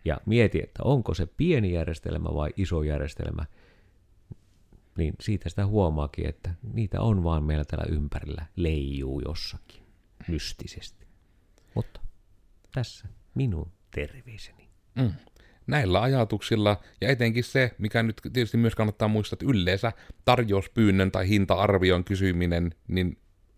Ja 0.06 0.18
mieti, 0.26 0.60
että 0.64 0.84
onko 0.84 1.14
se 1.14 1.26
pieni 1.26 1.74
järjestelmä 1.74 2.30
vai 2.36 2.50
iso 2.58 2.84
järjestelmä, 2.84 3.46
niin 4.98 5.14
siitä 5.20 5.50
sitä 5.50 5.66
huomaakin, 5.66 6.30
että 6.30 6.54
niitä 6.74 7.02
on 7.02 7.24
vaan 7.24 7.44
meillä 7.44 7.66
täällä 7.66 7.96
ympärillä 7.96 8.46
leijuu 8.56 9.22
jossakin 9.26 9.84
mystisesti. 10.28 11.08
Mutta 11.76 12.02
tässä 12.74 13.08
minun 13.36 13.72
terveiseni. 13.92 14.70
Mm. 14.96 15.12
Näillä 15.68 16.02
ajatuksilla, 16.02 16.82
ja 17.02 17.10
etenkin 17.10 17.44
se, 17.44 17.72
mikä 17.78 18.04
nyt 18.04 18.22
tietysti 18.34 18.58
myös 18.58 18.76
kannattaa 18.76 19.08
muistaa, 19.08 19.36
että 19.36 19.46
yleensä 19.50 19.92
tarjouspyynnön 20.26 21.12
tai 21.12 21.30
hinta-arvion 21.30 22.04
kysyminen, 22.04 22.76
niin 22.88 23.18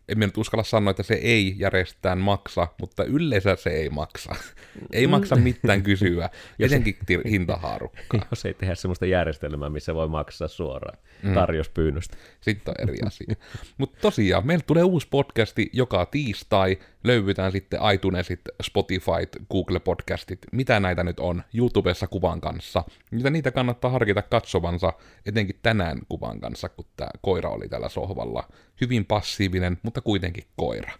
en 0.09 0.19
nyt 0.19 0.37
uskalla 0.37 0.63
sanoa, 0.63 0.91
että 0.91 1.03
se 1.03 1.13
ei 1.13 1.55
järjestään 1.57 2.17
maksa, 2.17 2.67
mutta 2.79 3.03
yleensä 3.03 3.55
se 3.55 3.69
ei 3.69 3.89
maksa. 3.89 4.35
ei 4.93 5.07
maksa 5.07 5.35
mitään 5.35 5.83
kysyä, 5.83 6.29
etenkin 6.59 6.95
tir- 7.11 7.29
hintahaarukkaa. 7.29 8.25
Jos 8.31 8.45
ei 8.45 8.53
tehdä 8.53 8.75
sellaista 8.75 9.05
järjestelmää, 9.05 9.69
missä 9.69 9.95
voi 9.95 10.07
maksaa 10.07 10.47
suoraan 10.47 10.97
mm. 11.23 11.33
tarjouspyynnöstä. 11.33 12.17
Sitten 12.41 12.73
on 12.77 12.89
eri 12.89 12.97
asia. 13.05 13.35
mutta 13.77 13.97
tosiaan, 14.01 14.47
meillä 14.47 14.63
tulee 14.67 14.83
uusi 14.83 15.07
podcasti 15.09 15.69
joka 15.73 16.05
tiistai, 16.05 16.77
löyvytään 17.03 17.51
sitten 17.51 17.79
iTunesit, 17.93 18.41
Spotify, 18.61 19.41
Google 19.51 19.79
Podcastit, 19.79 20.39
mitä 20.51 20.79
näitä 20.79 21.03
nyt 21.03 21.19
on, 21.19 21.43
YouTubessa 21.53 22.07
kuvan 22.07 22.41
kanssa. 22.41 22.83
Niitä, 23.11 23.29
niitä 23.29 23.51
kannattaa 23.51 23.91
harkita 23.91 24.21
katsovansa, 24.21 24.93
etenkin 25.25 25.59
tänään 25.61 25.99
kuvan 26.09 26.39
kanssa, 26.39 26.69
kun 26.69 26.85
tämä 26.97 27.09
koira 27.21 27.49
oli 27.49 27.69
tällä 27.69 27.89
sohvalla. 27.89 28.47
Hyvin 28.81 29.05
passiivinen, 29.05 29.77
mutta 29.83 30.01
kuitenkin 30.01 30.43
koira. 30.55 30.91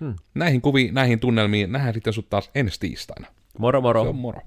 Hmm. 0.00 0.14
Näihin 0.34 0.60
kuviin, 0.60 0.94
näihin 0.94 1.20
tunnelmiin 1.20 1.72
nähdään 1.72 1.94
sitten 1.94 2.12
sut 2.12 2.30
taas 2.30 2.50
ensi 2.54 2.80
tiistaina. 2.80 3.26
Moro 3.58 3.80
moro. 3.80 4.02
Se 4.02 4.08
on 4.08 4.16
moro. 4.16 4.40